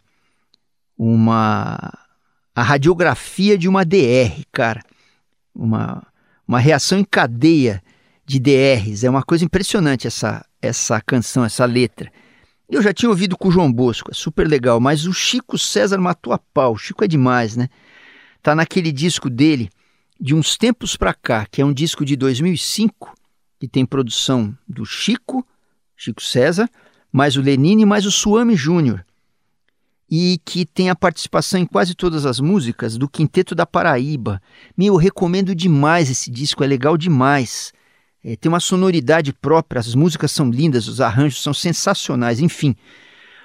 uma. 0.98 1.78
a 2.56 2.64
radiografia 2.64 3.58
de 3.58 3.68
uma 3.68 3.84
DR, 3.84 4.46
cara. 4.54 4.82
Uma, 5.54 6.06
uma 6.48 6.60
reação 6.60 6.98
em 6.98 7.04
cadeia 7.04 7.84
de 8.26 8.40
DRs. 8.40 9.04
É 9.04 9.10
uma 9.10 9.24
coisa 9.24 9.44
impressionante 9.44 10.08
essa, 10.08 10.46
essa 10.66 11.00
canção, 11.02 11.46
essa 11.46 11.66
letra. 11.66 12.12
Eu 12.68 12.82
já 12.82 12.94
tinha 12.94 13.10
ouvido 13.10 13.38
com 13.38 13.48
o 13.48 13.52
João 13.52 13.72
Bosco, 13.72 14.10
é 14.12 14.14
super 14.14 14.48
legal, 14.48 14.80
mas 14.80 15.06
o 15.06 15.14
Chico 15.14 15.58
César 15.58 16.00
matou 16.00 16.34
a 16.34 16.40
pau. 16.40 16.74
O 16.74 16.78
Chico 16.78 17.04
é 17.04 17.08
demais, 17.08 17.56
né? 17.56 17.70
Tá 18.42 18.56
naquele 18.56 18.92
disco 18.92 19.30
dele, 19.30 19.70
de 20.20 20.34
uns 20.34 20.58
tempos 20.58 20.98
pra 20.98 21.14
cá, 21.14 21.46
que 21.46 21.62
é 21.62 21.66
um 21.66 21.74
disco 21.74 22.04
de 22.04 22.16
2005, 22.16 23.14
que 23.60 23.68
tem 23.68 23.86
produção 23.86 24.56
do 24.68 24.86
Chico, 24.86 25.46
Chico 25.96 26.22
César, 26.22 26.70
mais 27.12 27.38
o 27.38 27.42
Lenine, 27.42 27.86
mais 27.86 28.06
o 28.06 28.12
Suame 28.12 28.56
Júnior. 28.56 29.06
E 30.10 30.40
que 30.44 30.66
tem 30.66 30.90
a 30.90 30.96
participação 30.96 31.60
em 31.60 31.66
quase 31.66 31.96
todas 31.96 32.26
as 32.26 32.40
músicas 32.40 32.98
do 32.98 33.10
Quinteto 33.10 33.56
da 33.56 33.66
Paraíba. 33.66 34.42
Meu, 34.78 34.94
eu 34.94 34.98
recomendo 34.98 35.56
demais 35.56 36.10
esse 36.10 36.30
disco, 36.30 36.64
é 36.64 36.68
legal 36.68 36.98
demais. 36.98 37.74
É, 38.28 38.36
tem 38.36 38.50
uma 38.50 38.60
sonoridade 38.60 39.32
própria, 39.32 39.80
as 39.80 39.94
músicas 39.94 40.32
são 40.32 40.50
lindas, 40.50 40.88
os 40.88 41.00
arranjos 41.00 41.44
são 41.44 41.54
sensacionais, 41.54 42.40
enfim. 42.40 42.76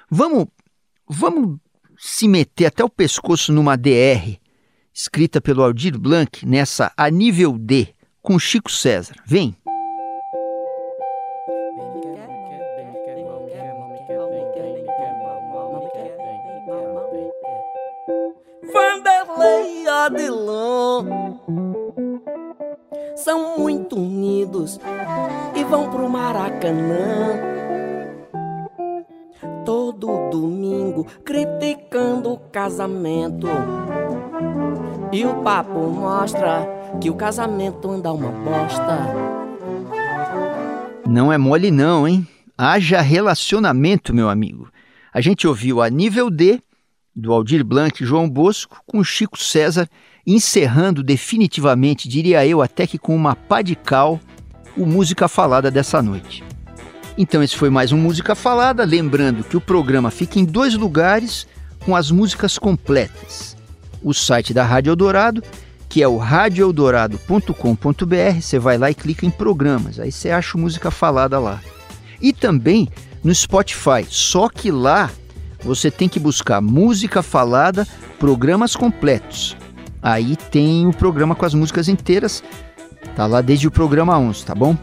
Vamos, 0.09 0.47
vamos 1.07 1.59
se 1.99 2.27
meter 2.27 2.65
até 2.65 2.83
o 2.83 2.89
pescoço 2.89 3.53
numa 3.53 3.77
DR, 3.77 4.39
escrita 4.91 5.39
pelo 5.39 5.61
Aldir 5.61 5.99
Blanc, 5.99 6.43
nessa 6.47 6.91
A 6.97 7.11
Nível 7.11 7.59
D, 7.59 7.89
com 8.23 8.39
Chico 8.39 8.71
César. 8.71 9.13
Vem! 9.23 9.55
Vanderlei 18.73 19.87
Adilon 19.87 21.70
são 23.15 23.57
muito 23.57 23.95
unidos 23.95 24.79
e 25.55 25.63
vão 25.63 25.89
pro 25.89 26.09
Maracanã. 26.09 27.39
Todo 29.65 30.29
domingo 30.29 31.05
criticando 31.23 32.33
o 32.33 32.37
casamento. 32.37 33.47
E 35.11 35.25
o 35.25 35.35
papo 35.43 35.79
mostra 35.89 36.67
que 36.99 37.09
o 37.09 37.15
casamento 37.15 37.89
anda 37.89 38.11
uma 38.11 38.31
bosta. 38.31 39.31
Não 41.07 41.31
é 41.31 41.37
mole 41.37 41.69
não, 41.71 42.07
hein? 42.07 42.27
Haja 42.57 43.01
relacionamento, 43.01 44.13
meu 44.13 44.29
amigo. 44.29 44.69
A 45.13 45.19
gente 45.19 45.47
ouviu 45.47 45.81
a 45.81 45.89
nível 45.89 46.29
D 46.29 46.61
do 47.15 47.33
Aldir 47.33 47.63
Blanc 47.65 48.01
e 48.01 48.05
João 48.05 48.29
Bosco 48.29 48.81
com 48.85 49.03
Chico 49.03 49.37
César 49.37 49.89
encerrando 50.25 51.03
definitivamente, 51.03 52.07
diria 52.07 52.45
eu, 52.45 52.61
até 52.61 52.85
que 52.85 52.97
com 52.97 53.15
uma 53.15 53.35
pá 53.35 53.61
de 53.61 53.75
cal, 53.75 54.19
o 54.77 54.85
Música 54.85 55.27
Falada 55.27 55.69
dessa 55.69 56.01
noite. 56.01 56.43
Então 57.17 57.43
esse 57.43 57.57
foi 57.57 57.69
mais 57.69 57.91
um 57.91 57.97
Música 57.97 58.35
Falada, 58.35 58.85
lembrando 58.85 59.43
que 59.43 59.57
o 59.57 59.61
programa 59.61 60.09
fica 60.09 60.39
em 60.39 60.45
dois 60.45 60.75
lugares 60.75 61.47
com 61.85 61.95
as 61.95 62.11
músicas 62.11 62.57
completas. 62.57 63.57
O 64.01 64.13
site 64.13 64.53
da 64.53 64.63
Rádio 64.63 64.91
Eldorado, 64.91 65.43
que 65.89 66.01
é 66.01 66.07
o 66.07 66.17
radioeldorado.com.br, 66.17 68.41
você 68.41 68.57
vai 68.57 68.77
lá 68.77 68.89
e 68.89 68.95
clica 68.95 69.25
em 69.25 69.29
programas, 69.29 69.99
aí 69.99 70.11
você 70.11 70.31
acha 70.31 70.57
Música 70.57 70.89
Falada 70.89 71.37
lá. 71.37 71.59
E 72.21 72.31
também 72.31 72.87
no 73.23 73.33
Spotify, 73.33 74.05
só 74.07 74.47
que 74.47 74.71
lá 74.71 75.11
você 75.63 75.91
tem 75.91 76.07
que 76.07 76.19
buscar 76.19 76.61
Música 76.61 77.21
Falada, 77.21 77.87
programas 78.17 78.75
completos. 78.75 79.55
Aí 80.01 80.35
tem 80.35 80.87
o 80.87 80.93
programa 80.93 81.35
com 81.35 81.45
as 81.45 81.53
músicas 81.53 81.87
inteiras, 81.87 82.43
tá 83.15 83.27
lá 83.27 83.41
desde 83.41 83.67
o 83.67 83.71
programa 83.71 84.17
11, 84.17 84.45
tá 84.45 84.55
bom? 84.55 84.75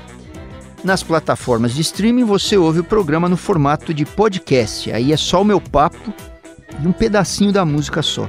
Nas 0.84 1.02
plataformas 1.02 1.74
de 1.74 1.80
streaming 1.80 2.22
você 2.24 2.56
ouve 2.56 2.78
o 2.80 2.84
programa 2.84 3.28
no 3.28 3.36
formato 3.36 3.92
de 3.92 4.04
podcast. 4.04 4.92
Aí 4.92 5.12
é 5.12 5.16
só 5.16 5.42
o 5.42 5.44
meu 5.44 5.60
papo 5.60 6.14
e 6.82 6.86
um 6.86 6.92
pedacinho 6.92 7.52
da 7.52 7.64
música 7.64 8.00
só. 8.00 8.28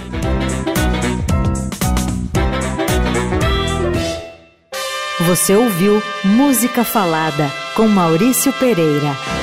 Você 5.21 5.57
ouviu 5.57 6.03
Música 6.23 6.85
Falada 6.85 7.51
com 7.75 7.89
Maurício 7.89 8.53
Pereira. 8.53 9.34